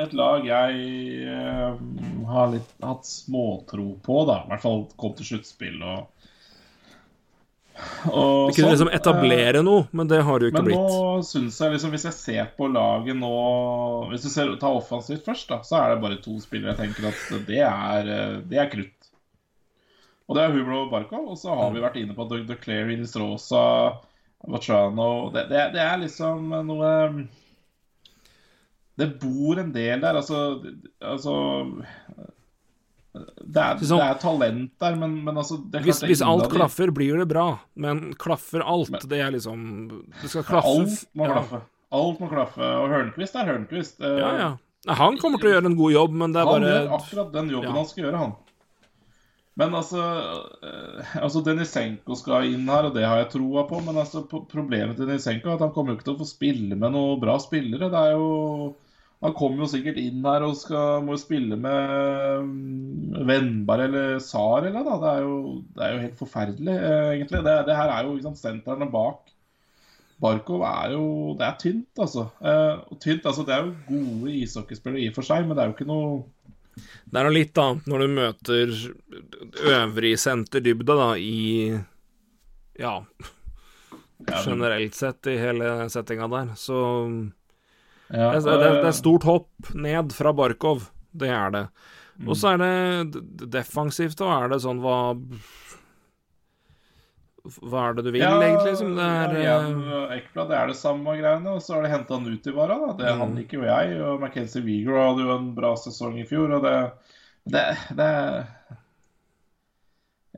[0.00, 1.78] et lag jeg uh,
[2.30, 4.40] har litt, hatt småtro på, da.
[4.42, 6.19] I hvert fall kom til sluttspill og
[8.10, 10.94] Og du kunne sånn, liksom etablere noe, men det har det jo ikke Men blitt.
[10.94, 13.32] nå synes jeg liksom, hvis jeg ser på laget nå
[14.10, 17.10] Hvis du ser, tar offensivt først, da, så er det bare to spillere jeg tenker
[17.10, 19.10] at det er, eh, det er krutt.
[20.30, 21.26] Og det er Hublo og Barkov.
[21.32, 23.64] Og så har vi vært inne på Doug Declare, Inistrosa,
[24.48, 26.92] Vatrano det, det, det er liksom noe
[28.96, 30.38] Det bor en del der, altså,
[31.04, 31.34] altså
[33.12, 36.92] det er, Sånn- det er talent der, men, men altså det Hvis, hvis alt klaffer,
[36.94, 37.58] blir det bra.
[37.74, 39.64] Men klaffer alt, Men- det er liksom
[40.22, 41.32] Det skal klaffe Alt må ja.
[41.40, 41.62] klaffe.
[41.92, 42.62] Alt må klaffe.
[42.62, 43.98] Og Hørnquist er Hørnquist.
[44.00, 44.94] Eh, Ja, ja.
[44.94, 47.32] Han kommer til å gjøre en god jobb, men det er Han bare gjør akkurat
[47.34, 47.72] den jobben Ja.
[47.76, 48.32] han skal gjøre, han.
[49.60, 50.00] Men altså,
[50.62, 53.80] eh, altså Denisenko skal inn her, og det har jeg troa på.
[53.84, 56.78] Men altså, problemet til Denisenko er at han kommer jo ikke til å få spille
[56.78, 57.90] med noen bra spillere.
[57.90, 58.74] Det er jo
[59.20, 64.64] Han kommer jo sikkert inn her og skal, må spille med mm, Vennberg eller Sar
[64.64, 64.94] eller da.
[65.02, 65.34] Det er jo,
[65.76, 67.42] det er jo helt forferdelig, eh, egentlig.
[67.44, 69.28] Det, det her er jo liksom, sentrene bak.
[70.20, 71.04] Barkov er jo
[71.38, 72.26] Det er tynt, altså.
[72.44, 75.62] Eh, og tynt, altså Det er jo gode ishockeyspillere i og for seg, men det
[75.62, 76.10] er jo ikke noe
[76.76, 78.74] Det er noe litt annet når du møter
[79.74, 81.76] øvrig senterdybde, da, i
[82.80, 82.94] Ja,
[84.44, 86.52] generelt sett i hele settinga der.
[86.56, 86.80] Så
[88.10, 90.88] Ja, det, det, det øh, er stort hopp ned fra Barkov.
[91.12, 91.64] Det er det.
[92.20, 92.28] Mm.
[92.28, 94.96] Og så er det defensivt, og er det sånn hva
[97.40, 98.74] Hva er det du vil, ja, egentlig?
[98.74, 98.90] Liksom?
[98.98, 101.54] det er ja, eh, Ekblad, det er det samme greiene.
[101.56, 102.76] Og så har de henta han ut i vara.
[102.82, 102.90] Da.
[102.98, 103.36] Det, Han Mm.
[103.38, 103.94] liker jo jeg.
[104.04, 106.52] Og Mackenzie Weegar hadde jo en bra sesong i fjor.
[106.58, 106.92] Og det
[107.48, 107.64] Det,
[107.96, 108.10] det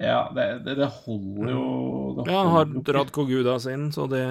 [0.01, 1.65] Ja, det, det, det holder jo
[2.17, 4.23] det Ja, han har holder dratt Kogudas inn, så det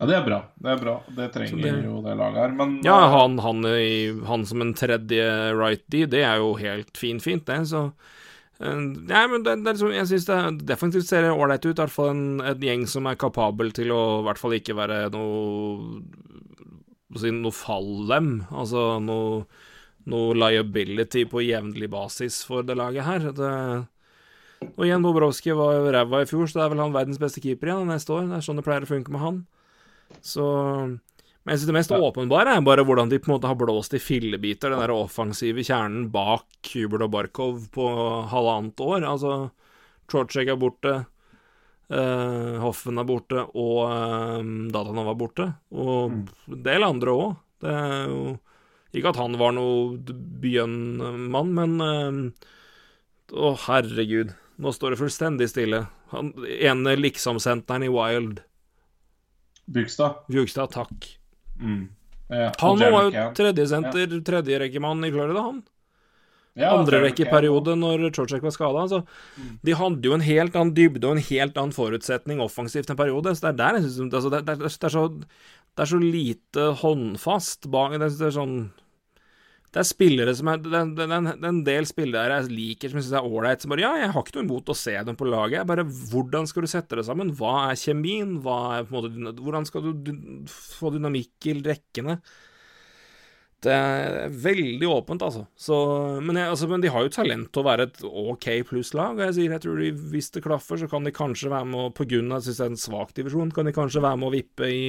[0.00, 0.38] Ja, det er bra.
[0.56, 0.94] Det er bra.
[1.12, 2.52] Det trenger det- jo det laget her.
[2.56, 7.20] Men Ja, han, han, i, han som en tredje righty, det er jo helt fin,
[7.20, 7.82] fint, det, så
[8.60, 10.38] eh, Nei, men det, det er liksom, jeg syns det
[10.72, 11.74] definitivt ser ålreit ut.
[11.76, 14.78] I hvert fall en, en gjeng som er kapabel til å i hvert fall ikke
[14.80, 16.00] være noe
[17.20, 18.32] si, noe fallem.
[18.50, 19.44] Altså noe,
[20.08, 23.30] noe liability på jevnlig basis for det laget her.
[23.36, 23.52] Det,
[24.76, 27.68] og igjen, Bobrovskij var ræva i fjor, så det er vel han verdens beste keeper
[27.72, 28.28] igjen neste år.
[28.32, 29.40] Det er sånn det pleier å funke med han.
[30.20, 30.44] Så
[31.40, 33.94] Men jeg synes det mest åpenbare er bare hvordan de på en måte har blåst
[33.96, 37.86] i fillebiter den der offensive kjernen bak Hubert og Barkov på
[38.28, 39.06] halvannet år.
[39.08, 39.38] Altså,
[40.10, 40.92] Trocek er borte,
[41.94, 44.42] uh, Hoffen er borte, og uh,
[44.74, 45.48] Datanov er borte.
[45.72, 47.34] Og en del andre òg.
[47.60, 48.20] Det er jo
[48.96, 49.98] Ikke at han var noe
[50.42, 52.46] Bjønn-mann, men uh,
[53.30, 54.34] Å, herregud.
[54.60, 55.84] Nå står det fullstendig stille.
[56.12, 58.42] Han ene liksom-senteren i Wild.
[59.70, 60.24] Bygstad.
[60.30, 61.10] Bjugstad, takk.
[61.60, 61.88] Mm.
[62.30, 64.22] Ja, Han var jo tredjesenter, ja.
[64.26, 65.62] tredjerekkemann i Florida, han.
[66.58, 68.82] Ja, Andre rekkeperiode når Chorchek var skada.
[68.82, 69.04] Altså,
[69.62, 73.32] de hadde jo en helt annen dybde og en helt annen forutsetning offensivt en periode.
[73.36, 75.04] Så det er der jeg synes, altså, det, det, det, så,
[75.78, 78.56] det er så lite håndfast bak det, det er sånn
[79.70, 80.64] Det er spillere som er
[81.46, 83.62] en, del spillere jeg liker som jeg syns er ålreit.
[83.62, 85.60] Som bare Ja, jeg har ikke noe imot å se dem på laget.
[85.60, 87.30] Jeg bare Hvordan skal du sette det sammen?
[87.38, 88.40] Hva er kjemien?
[88.42, 90.14] Hva er måte Hvordan skal du,
[90.50, 92.18] få dynamikk i rekkene?
[93.60, 95.44] Det er veldig åpent, altså.
[95.52, 95.76] Så,
[96.24, 96.66] men, jeg, altså.
[96.70, 99.20] men de har jo talent til å være et OK pluss-lag.
[99.26, 101.90] Jeg sier, jeg tror de, hvis det klaffer, så kan de kanskje være med å
[101.94, 104.18] På grunn av at jeg synes det er en svak divisjon, kan de kanskje være
[104.18, 104.86] med å vippe i,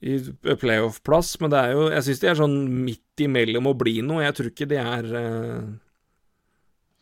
[0.00, 0.18] i
[0.60, 1.36] playoff-plass.
[1.42, 4.24] Men det er jo Jeg syns de er sånn midt imellom å bli noe.
[4.26, 5.62] Jeg tror ikke de er eh,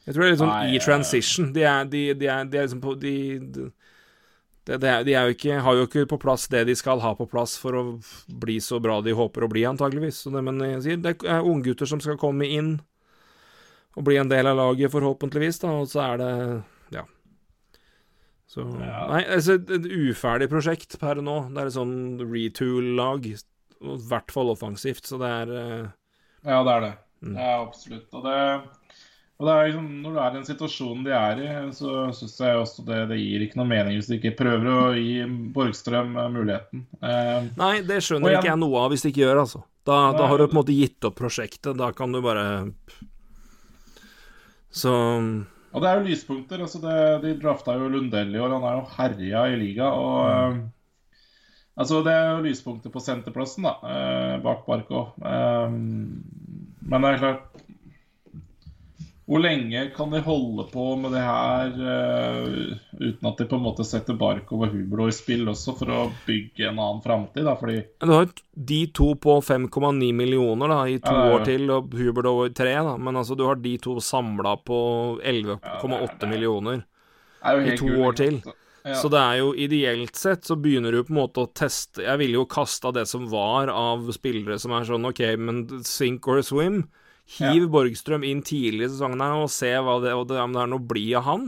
[0.06, 1.50] Jeg tror det er litt sånn Nei, i transition.
[1.56, 3.16] De er, de, de er, de er liksom på De,
[4.66, 7.28] de er, er jo ikke, har jo ikke på plass det de skal ha på
[7.30, 7.84] plass for å
[8.26, 10.24] bli så bra de håper å bli, antageligvis.
[10.24, 12.78] Så det, men jeg sier, det er unggutter som skal komme inn
[13.96, 16.32] og bli en del av laget, forhåpentligvis, da, og så er det.
[18.46, 19.06] Så Ja.
[19.10, 21.38] Nei, altså, et uferdig prosjekt per nå.
[21.52, 21.96] Det er et sånn
[22.30, 23.36] retool-lag, i
[23.82, 25.88] hvert fall offensivt, så det er uh...
[26.46, 26.92] Ja, det er det.
[27.26, 27.34] Mm.
[27.40, 28.06] Ja, absolutt.
[28.14, 28.36] Og det,
[29.36, 32.36] og det er liksom, når du er i den situasjonen de er i, så syns
[32.40, 35.16] jeg også det, det gir ikke noe mening hvis de ikke prøver å gi
[35.56, 36.86] Borgstrøm eh, muligheten.
[37.02, 39.64] Eh, Nei, det skjønner igjen- ikke jeg noe av hvis de ikke gjør, altså.
[39.86, 41.76] Da, da har du på en måte gitt opp prosjektet.
[41.78, 42.46] Da kan du bare
[44.70, 44.92] Så
[45.76, 46.62] og det er jo lyspunkter.
[46.64, 49.90] altså det, De drafta jo Lundell i år, han er jo herja i liga.
[49.92, 50.62] og eh,
[51.76, 55.12] altså Det er jo lyspunkter på senterplassen, da, uh, bak Barkov.
[55.20, 55.68] Eh,
[56.86, 57.65] men det er klart
[59.26, 63.64] Hvor lenge kan de holde på med det her uh, uten at de på en
[63.64, 67.48] måte setter Barkov og Hublo i spill også, for å bygge en annen framtid?
[67.58, 71.90] fordi Du har de to på 5,9 millioner da, i to Ja, år til, og
[71.98, 72.92] Hublo i tre, da.
[72.96, 74.78] Men altså, du har de to samla på
[75.18, 76.84] 11,8 Ja, er- millioner.
[77.42, 78.38] er I to gull, år til.
[78.86, 78.94] Ja.
[78.94, 82.18] Så det er jo ideelt sett så begynner du på en måte å teste Jeg
[82.20, 86.38] ville jo kasta det som var av spillere som er sånn OK, men sink or
[86.46, 86.84] swim.
[87.26, 87.68] Hiv Ja.
[87.74, 90.70] Borgstrøm inn tidlig i sesongen her og se hva det, og det, om det er
[90.70, 91.46] noe blid av han.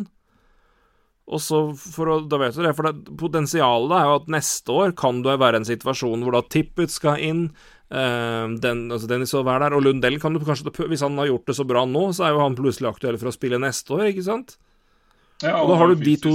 [1.28, 4.72] Og så, for å, da vet du det, for det, potensialet er jo at neste
[4.72, 7.42] år kan det være en situasjon hvor da Tippet skal inn,
[7.92, 11.28] eh, den, altså Dennis skal være der, og Lundell kan du kanskje, hvis han har
[11.28, 13.92] gjort det så bra nå, så er jo han plutselig aktuell for å spille neste
[13.98, 14.56] år, ikke sant?
[15.44, 16.32] Ja, Og da har du de to.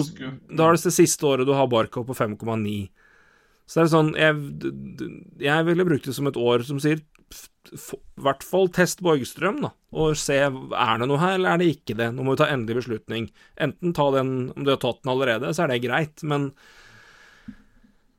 [0.48, 2.86] Da er det det siste året du har Barkov på 5,9.
[3.68, 4.36] Så det er sånn Jeg,
[5.44, 7.02] jeg ville brukt det som et år som sier
[7.74, 10.54] I hvert fall test Borgstrøm, da, og se er
[11.00, 12.12] det noe her, eller er det ikke det.
[12.14, 13.30] Nå må vi ta endelig beslutning.
[13.62, 16.52] Enten ta den Om du har tatt den allerede, så er det greit, men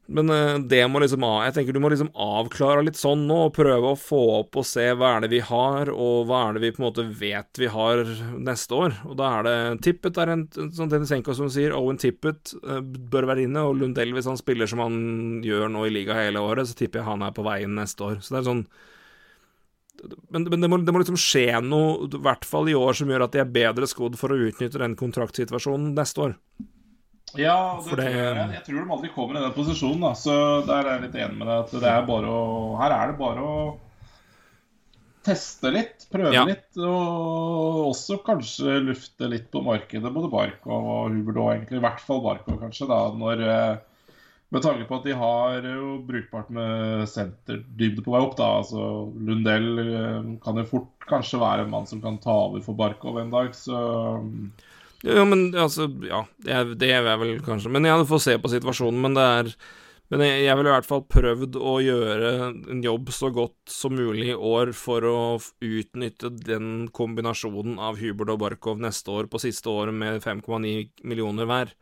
[0.06, 3.54] men eh, det må liksom Jeg tenker du må liksom avklare litt sånn nå, og
[3.56, 6.64] prøve å få opp og se hva er det vi har, og hva er det
[6.64, 8.04] vi på en måte vet vi har
[8.36, 8.98] neste år.
[9.08, 9.56] Og da er det
[9.86, 14.12] Tippet er en sånn Denisenko som sier, Owen Tippet eh, bør være inne, og Lundell
[14.16, 14.98] hvis han spiller som han
[15.44, 18.20] gjør nå i liga hele året, så tipper jeg han er på veien neste år.
[18.20, 18.66] Så det er sånn
[20.30, 23.08] men, men det, må, det må liksom skje noe, i hvert fall i år, som
[23.08, 26.34] gjør at de er bedre skodd for å utnytte den kontraktsituasjonen neste år.
[27.38, 30.12] Ja, det For tror det- jeg, jeg tror de aldri kommer i den posisjonen, da.
[30.18, 30.34] Så
[30.68, 31.64] der er jeg litt enig med deg.
[31.64, 33.56] At det er bare å Her er det bare å
[35.24, 36.44] teste litt, prøve Ja.
[36.44, 40.12] litt, og også kanskje lufte litt på markedet.
[40.12, 41.78] Både Barkov og Huberdo, egentlig.
[41.80, 43.00] I hvert fall Barkov, kanskje, da.
[43.16, 43.76] Når eh,
[44.54, 48.52] Med tanke på at de har jo brukbart med senterdybde på vei opp, da.
[48.60, 48.84] Altså
[49.26, 53.18] Lundell eh, kan jo fort kanskje være en mann som kan ta over for Barkov
[53.18, 53.80] en dag, så
[55.04, 59.02] Ja, men altså, ja, det er, jeg vel kanskje Men jeg får se på situasjonen,
[59.02, 59.50] men det er
[60.14, 62.32] Men jeg, jeg ville i hvert fall prøvd å gjøre
[62.72, 65.18] en jobb så godt som mulig i år for å
[65.64, 71.50] utnytte den kombinasjonen av Hubert og Barkov neste år på siste året med 5,9 millioner
[71.50, 71.74] hver.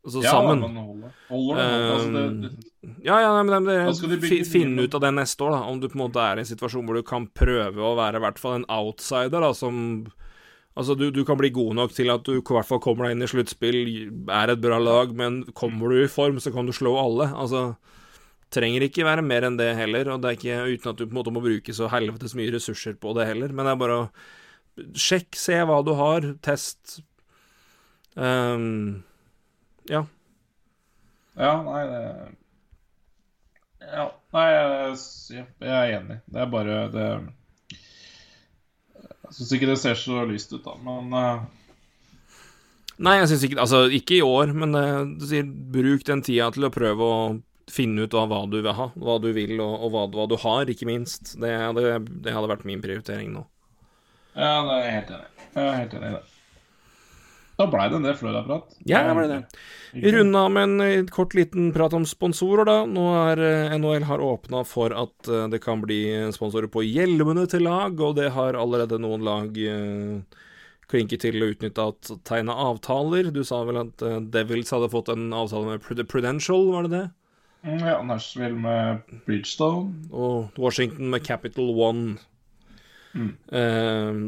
[0.00, 0.62] Altså ja, sammen.
[0.64, 1.64] men holder, holder det.
[1.92, 5.52] Altså, det, det Ja, ja, nei, men det, fi- finne ut av det neste år,
[5.52, 5.60] da.
[5.68, 8.16] Om du på en måte er i en situasjon hvor du kan prøve å være
[8.16, 9.82] i hvert fall en outsider, da, som
[10.78, 13.16] Altså, du, du kan bli god nok til at du i hvert fall kommer deg
[13.16, 13.78] inn i sluttspill,
[14.30, 17.26] er et bra lag, men kommer du i form, så kan du slå alle.
[17.34, 17.74] Altså
[18.54, 21.10] Trenger ikke være mer enn det heller, og det er ikke uten at du på
[21.12, 23.98] en måte må bruke så helvetes mye ressurser på det heller, men det er bare
[23.98, 24.06] å
[24.96, 27.00] Sjekk, se hva du har, test.
[28.16, 29.02] Ehm,
[29.88, 30.04] ja.
[31.40, 32.00] Ja, nei det
[33.90, 34.96] Ja, nei, jeg,
[35.64, 36.18] jeg er enig.
[36.28, 37.06] Det er bare det
[39.30, 41.46] Jeg syns ikke det ser så lyst ut, da, men uh...
[43.00, 46.50] Nei, jeg syns ikke Altså, ikke i år, men eh, du sier bruk den tida
[46.52, 47.22] til å prøve å
[47.70, 50.36] finne ut av hva du vil ha, hva du vil, og, og hva, hva du
[50.42, 51.36] har, ikke minst.
[51.40, 51.86] Det, det,
[52.26, 53.44] det hadde vært min prioritering nå.
[54.34, 55.46] Ja, det er jeg helt enig i.
[55.54, 56.39] Jeg er helt enig i det.
[57.60, 58.76] Da blei det en del Florida-prat.
[58.88, 59.40] Ja, det ble det.
[59.92, 62.76] Vi runder med en eh, kort liten prat om sponsorer, da.
[62.88, 66.00] Nå er eh, NHL har åpna for at eh, det kan bli
[66.32, 70.40] sponsorer på hjelmene til lag, og det har allerede noen lag eh,
[70.90, 73.28] klinket til å utnytte at tegne avtaler.
[73.34, 74.02] Du sa vel at
[74.32, 77.04] Devils hadde fått en avtale med Prudential, var det det?
[77.66, 80.08] Mm, Ja, Nashville med Bridgestone.
[80.10, 82.16] Og Washington med Capital One.
[83.10, 83.30] Mm.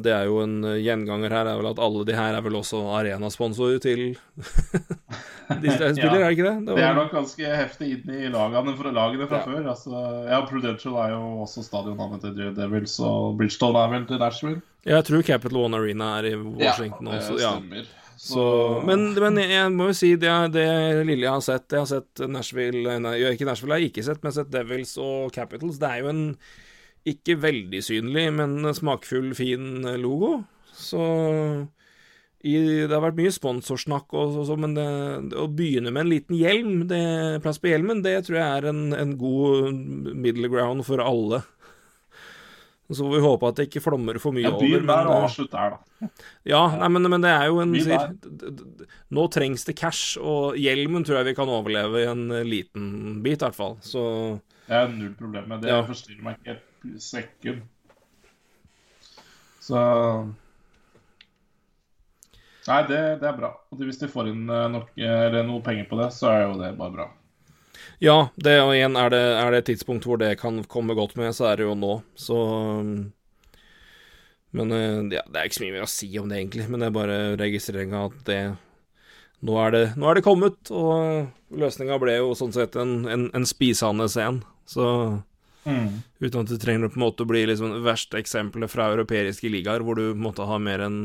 [0.02, 2.56] Det er jo en eh, gjenganger her, er vel at alle de her er vel
[2.58, 4.00] også arenasponsorer til
[5.62, 6.54] de som spiller, er det ikke det?
[6.66, 9.46] det Det er nok ganske heftig inn i lagene fra, lagene fra Ja.
[9.46, 9.68] før.
[9.70, 14.62] Altså, ja, Prudential er jo også stadionnavnet til Devils, og Bridgestone er vel til Nashville.
[14.84, 17.36] jeg tror Capital One Arena er i Washington ja, også.
[17.36, 17.50] det Ja.
[17.58, 17.90] stemmer.
[18.22, 20.66] Så, men, men jeg må jo si det, det
[21.08, 24.20] lille jeg har sett Jeg har sett Nashville Nei, ikke Nashville har jeg ikke sett,
[24.22, 25.78] men jeg har sett Devils og Capitals.
[25.82, 26.36] Det er jo en
[27.08, 30.42] ikke veldig synlig, men smakfull, fin logo.
[30.72, 31.02] Så
[32.42, 34.86] i, det har vært mye sponsorsnakk og så, men det,
[35.38, 37.02] å begynne med en liten hjelm, det,
[37.44, 39.76] plass på hjelmen, det tror jeg er en, en god
[40.10, 41.42] middle ground for alle.
[42.92, 44.82] Så får vi håpe at det ikke flommer for mye Jeg over.
[44.82, 46.10] men, der og slutt avslutt der, da.
[46.50, 48.10] ja, nei, men, men det er jo en sier,
[49.16, 53.22] Nå trengs det cash, og hjelmen tror jeg vi kan overleve i en eh, liten
[53.24, 53.78] bit, i hvert fall.
[53.86, 54.02] Så
[54.66, 55.70] Det er null problem med det.
[55.72, 55.80] Ja.
[55.80, 56.58] Jeg forstyrrer meg ikke
[57.02, 57.62] sekund.
[59.62, 59.78] Så
[62.62, 63.50] Nei, det, det er bra.
[63.72, 66.60] Og hvis de får inn eh, nok, eller noe penger på det, så er jo
[66.60, 67.08] det bare bra.
[67.98, 71.16] ja, det og igjen er det, er det et tidspunkt hvor det kan komme godt
[71.18, 71.96] med, så er det jo nå.
[72.14, 72.38] Så
[72.78, 72.92] um,
[74.54, 76.68] Men eh, ja, det er ikke så mye mer å si om det, egentlig.
[76.70, 78.42] Men det er bare registreringa at det
[79.42, 83.24] nå er det, nå er det kommet, og løsninga ble jo sånn sett en, en,
[83.34, 84.44] en spisende scene.
[84.70, 84.84] Så
[85.64, 89.50] Uten at det trenger på en måte å bli liksom det verste eksempelet fra europeiske
[89.52, 91.02] ligaer, hvor du på en måte har mer en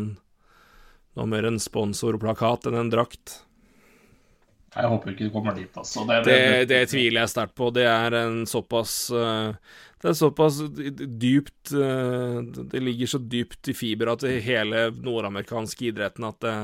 [1.26, 3.39] mer en sponsorplakat enn en drakt.
[4.76, 6.03] Jeg håper ikke du kommer dit, altså.
[6.05, 7.72] Det, Det, det tviler jeg sterkt på.
[7.74, 9.55] Det er en såpass eh,
[10.03, 16.28] Det er såpass dypt eh, Det ligger så dypt i fibra til hele nordamerikanske idretten
[16.30, 16.55] at det,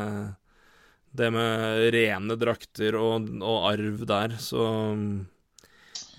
[1.18, 4.68] det med rene drakter og, og arv der, så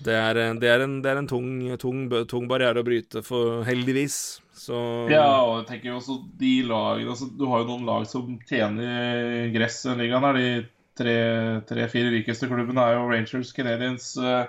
[0.03, 3.63] det er, det er en, det er en tung, tung, tung barriere å bryte, for
[3.67, 4.41] heldigvis.
[4.55, 4.75] Så
[5.11, 8.37] Ja, og jeg tenker jo også de lagene altså, Du har jo noen lag som
[8.47, 10.39] tjener gress i ligaen her.
[10.39, 10.51] De
[10.95, 14.45] tre-fire tre, rikeste klubbene er jo Rangers, Canadiens, eh,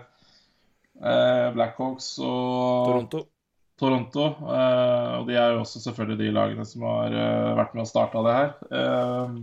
[1.03, 3.25] eh, Blackhawks og Toronto.
[3.77, 4.29] Toronto.
[4.47, 7.91] Eh, og de er jo også selvfølgelig de lagene som har eh, vært med og
[7.91, 8.55] starta det her.
[8.81, 9.37] Eh,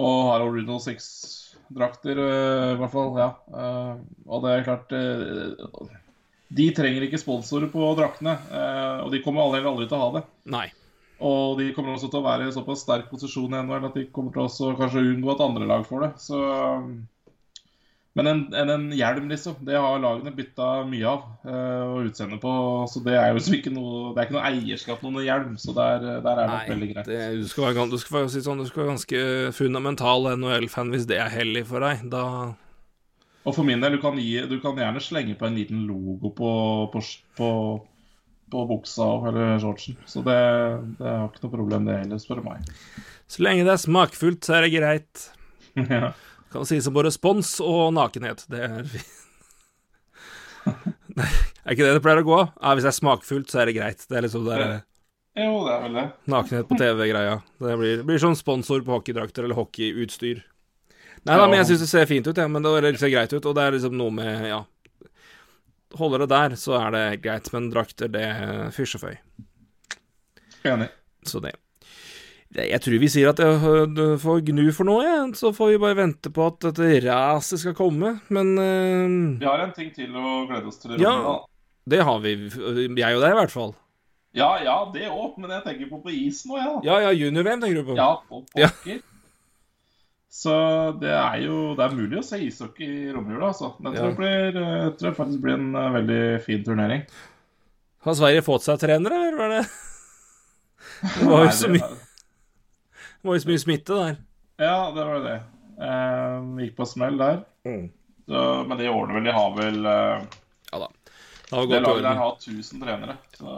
[0.00, 3.14] og har Original Six-drakter, eh, i hvert fall.
[3.18, 3.30] Ja.
[3.54, 3.94] Eh,
[4.26, 5.96] og det er klart eh,
[6.50, 8.36] De trenger ikke sponsorer på draktene.
[9.04, 10.24] og de kommer aldri, aldri til å ha det.
[10.50, 10.66] Nei.
[11.20, 14.06] Og de kommer også til å være i såpass sterk posisjon i NHL at de
[14.10, 16.10] kommer til også kanskje unngå at andre lag får det.
[16.24, 16.40] Så,
[18.18, 22.40] men en, en, en hjelm, liksom, det har lagene bytta mye av uh, og utseende
[22.42, 22.52] på.
[22.90, 25.74] Så det er jo liksom ikke noe Det er ikke noe eierskap noen hjelm, så
[25.76, 27.06] der, der er det veldig greit.
[27.06, 29.20] Det, du, skal være, du, skal være, sånn, du skal være ganske
[29.54, 32.02] fundamental NHL-fan hvis det er hellig for deg.
[32.10, 32.24] Da
[33.46, 36.32] Og for min del, du kan, gi, du kan gjerne slenge på en liten logo
[36.34, 36.50] på,
[36.90, 37.04] på,
[37.38, 37.52] på,
[38.50, 40.00] på buksa eller shortsen.
[40.10, 40.40] Så det,
[40.98, 42.74] det har ikke noe problem, det heller, spør du meg.
[43.30, 45.28] Så lenge det er smakfullt, så er det greit.
[45.94, 46.10] ja.
[46.50, 48.44] Kan sies som både spons og nakenhet.
[48.50, 48.86] Det er.
[51.16, 51.26] Nei,
[51.64, 52.38] er ikke det det pleier å gå?
[52.60, 54.02] Ja, hvis det er smakfullt, så er det greit.
[54.10, 54.74] Det er liksom det er,
[55.40, 56.04] Jo, det er vel det.
[56.34, 57.36] nakenhet på TV-greia.
[57.62, 60.42] Det blir, blir sånn sponsor på hockeydrakter eller hockeyutstyr.
[61.28, 62.46] Nei da, men jeg syns det ser fint ut, ja.
[62.48, 63.44] Men det ser greit ut.
[63.46, 64.62] Og det er liksom noe med Ja.
[65.98, 67.48] Holder det der, så er det greit.
[67.52, 68.26] Men drakter, det
[68.76, 69.16] fysjeføy.
[70.70, 70.86] Enig.
[71.26, 71.56] Så det-
[72.50, 73.58] Jeg tror vi sier at jeg,
[74.18, 75.18] får gnu for noe, ja.
[75.38, 78.16] så får vi bare vente på at dette raset skal komme.
[78.34, 79.36] Men uh...
[79.38, 80.96] Vi har en ting til å glede oss til.
[80.98, 81.14] Ja.
[81.28, 81.36] da.
[81.94, 82.34] det har vi.
[82.50, 83.76] Jeg og deg, i hvert fall.
[84.34, 86.66] ja, ja, det òg, men jeg tenker på på is nå, jeg.
[86.66, 86.82] Ja.
[86.90, 87.98] Ja, ja, junior-VM tenker du på.
[88.00, 88.72] Ja, på Ja.
[90.30, 90.52] Så
[91.02, 93.72] det er jo Det er mulig å se ishockey i romjula, altså.
[93.82, 97.02] Den tror jeg, blir, jeg tror jeg faktisk blir en eh, veldig fin turnering.
[98.06, 99.64] Har Sverige fått seg trenere, eller var det
[101.18, 101.88] Det var jo så mye,
[103.20, 104.18] det var jo så mye smitte der.
[104.60, 105.38] Ja, det var det.
[105.80, 107.42] Um, gikk på smell der.
[107.68, 107.86] Mm.
[108.26, 109.28] Så, men det ordner vel.
[109.28, 110.40] De har vel uh,
[110.72, 110.90] Ja da.
[111.50, 113.16] Det har Det laget der har 1000 trenere.
[113.38, 113.56] Så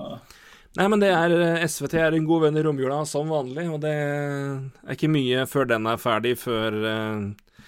[0.72, 3.82] Nei, men det er eh, SVT er en god venn i romjula, som vanlig, og
[3.82, 7.66] det er ikke mye før den er ferdig, før uh,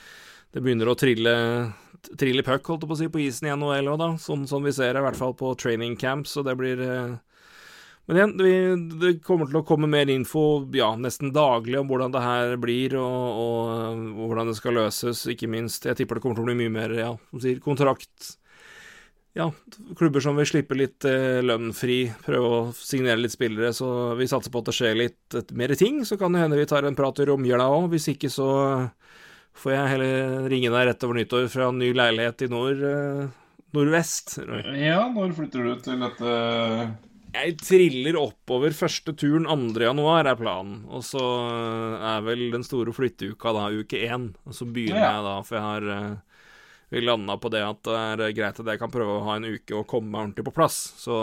[0.56, 1.34] det begynner å trille
[2.04, 4.08] Trille puck, holdt jeg på å si, på isen i NHL òg, da.
[4.20, 7.14] Sånn som vi ser i hvert fall på training camp, så det blir eh,
[8.04, 8.54] Men igjen, vi,
[9.00, 12.98] det kommer til å komme mer info ja, nesten daglig om hvordan det her blir,
[13.00, 15.88] og, og, og hvordan det skal løses, ikke minst.
[15.88, 18.34] Jeg tipper det kommer til å bli mye mer, ja, som sier, kontrakt
[19.34, 19.48] ja,
[19.98, 24.28] klubber som vil slippe litt eh, lønn fri, prøve å signere litt spillere, så vi
[24.30, 26.04] satser på at det skjer litt et, mer ting.
[26.06, 27.88] Så kan det hende vi tar en prat i romjula òg.
[27.94, 28.46] Hvis ikke, så
[29.58, 33.26] får jeg heller ringe deg rett over nyttår fra en ny leilighet i nord, eh,
[33.74, 34.36] nordvest.
[34.78, 36.38] ja, når flytter du til dette
[37.34, 39.82] Jeg triller oppover første turen 2.
[39.82, 40.84] januar, er planen.
[40.86, 41.22] Og så
[41.98, 44.30] er vel den store flytteuka da uke én.
[44.46, 46.38] Og så begynner jeg da, for jeg har eh,
[46.94, 49.48] vi landa på det at det er greit at jeg kan prøve å ha en
[49.50, 50.78] uke og komme meg ordentlig på plass.
[51.00, 51.18] Så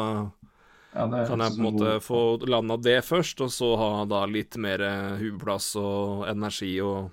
[0.91, 4.59] ja, kan jeg på en måte få landa det først, og så ha da litt
[4.59, 7.07] mer eh, hueplass og energi og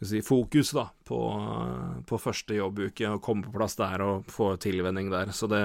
[0.00, 4.54] si, fokus da på, eh, på første jobbuke, og komme på plass der og få
[4.62, 5.36] tilvenning der.
[5.36, 5.64] Så det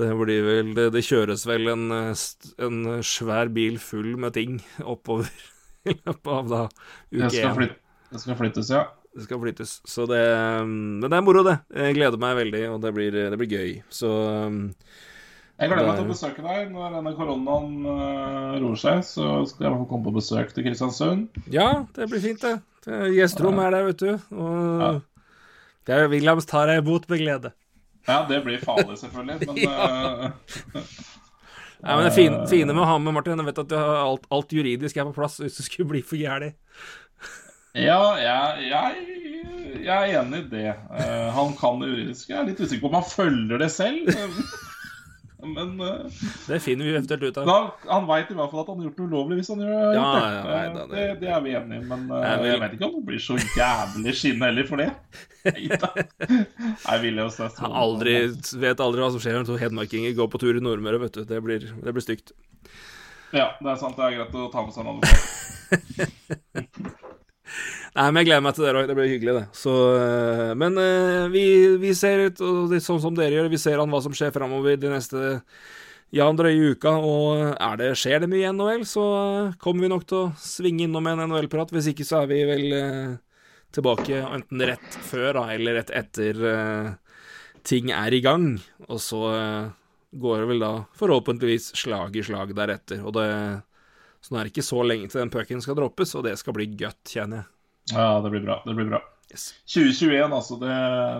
[0.00, 2.24] det blir vel Det, det kjøres vel en, eh,
[2.66, 5.28] en svær bil full med ting oppover
[5.90, 6.62] i løpet av da
[7.12, 7.68] uke én.
[8.10, 8.86] det skal flyttes, ja.
[9.14, 9.70] Det skal flyttes.
[9.90, 10.20] Så det
[10.66, 11.56] Men det er moro, det.
[11.74, 13.72] Jeg gleder meg veldig, og det blir, det blir gøy.
[13.90, 14.10] Så
[14.46, 14.60] um,
[15.58, 19.02] Jeg gleder meg til å besøke deg når denne koronaen uh, roer seg.
[19.08, 21.40] Så skal jeg få komme på besøk til Kristiansund.
[21.50, 22.60] Ja, det blir fint, det.
[22.86, 24.12] er gjesterom er der, vet du.
[24.36, 24.92] Og Ja.
[25.90, 27.52] det er Williams tar deg imot med glede.
[28.10, 30.84] Ja, det blir farlig, selvfølgelig, men eh,
[31.80, 34.02] Nei, men Det fine, fine med å ha med Martin, jeg vet at du har
[34.02, 36.58] alt, alt juridisk er på plass hvis det skulle bli for gæren.
[37.78, 39.04] Ja, jeg, jeg,
[39.86, 40.74] jeg er enig i det.
[40.74, 42.32] Eh, han kan det juridiske.
[42.32, 44.10] Jeg er litt usikker på om han følger det selv.
[45.42, 46.04] Men uh,
[46.48, 47.48] Det finner vi eventuelt ut av.
[47.48, 49.72] han, han veit i hvert fall at han har gjort noe ulovlig hvis han gjør
[49.72, 50.30] Ja, gjort det.
[50.34, 52.50] ja, nei, Eh, da, det, det- det er vi enige i, men uh, Jeg vil-
[52.50, 54.90] jeg vet ikke om det blir så jævlig skinne heller for det.
[56.90, 58.14] Jeg vil jo se Han aldri,
[58.60, 61.24] vet aldri hva som skjer når to hedmarkinger går på tur i Nordmøre, vet du.
[61.24, 62.32] Det blir, det blir stygt.
[63.32, 63.96] Ja, det er sant.
[63.96, 65.20] Det er greit å ta med seg en advokat.
[67.90, 68.86] Nei, men jeg gleder meg til det òg.
[68.86, 69.46] Det blir hyggelig, det.
[69.58, 71.44] Så, eh, men eh, vi,
[71.82, 72.42] vi ser ut,
[72.78, 75.40] sånn som dere gjør, vi ser an hva som skjer framover de neste
[76.14, 76.94] ja, drøye uka.
[77.02, 80.30] Og er det, skjer det mye i NHL, så eh, kommer vi nok til å
[80.38, 81.74] svinge innom en NHL-prat.
[81.74, 82.78] Hvis ikke så er vi vel
[83.74, 86.38] tilbake enten rett før da, eller rett etter
[87.66, 88.52] ting er i gang.
[88.86, 89.26] Og så
[90.10, 93.02] går det vel da forhåpentligvis slag i slag deretter.
[93.02, 93.30] Og det,
[94.22, 96.54] så nå er det ikke så lenge til den pucken skal droppes, og det skal
[96.54, 97.56] bli godt, kjenner jeg.
[97.92, 98.62] Ja, det blir bra.
[98.66, 99.02] Det blir bra.
[99.30, 99.54] Yes.
[99.74, 100.56] 2021, altså.
[100.56, 100.74] Det,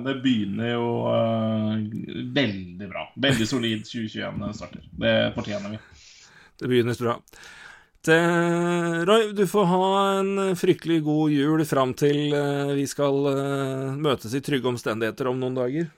[0.07, 1.75] det begynner jo uh,
[2.35, 3.07] veldig bra.
[3.17, 4.85] Veldig solid 2021 starter.
[5.05, 5.81] Det fortjener vi.
[6.61, 7.17] Det begynner bra.
[8.05, 8.19] Det,
[9.09, 9.89] Roy, du får ha
[10.19, 15.41] en fryktelig god jul fram til uh, vi skal uh, møtes i trygge omstendigheter om
[15.41, 15.91] noen dager.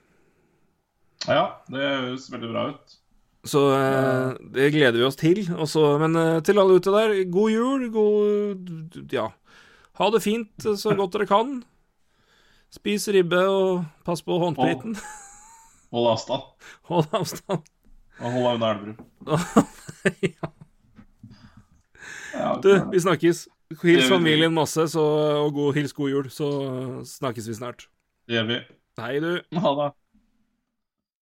[1.29, 2.99] Ja, det høres veldig bra ut.
[3.45, 5.43] Så eh, det gleder vi oss til.
[5.59, 7.87] Også, men eh, til alle ute der, god jul.
[7.95, 9.31] God Ja.
[10.03, 11.61] Ha det fint så godt dere kan.
[12.75, 14.97] Spis ribbe og pass på håndspriten.
[15.93, 16.49] Hold avstand.
[16.91, 17.63] Hold avstand.
[18.23, 18.97] Og hold deg unna Elverum.
[22.33, 23.45] Ja, Du, vi snakkes.
[23.83, 25.03] Hils familien masse, så,
[25.45, 26.49] og god, hils god jul, så
[27.09, 27.87] snakkes vi snart.
[28.29, 28.59] det gjør vi.
[29.01, 29.31] Hei, du.
[29.57, 29.87] Ha det.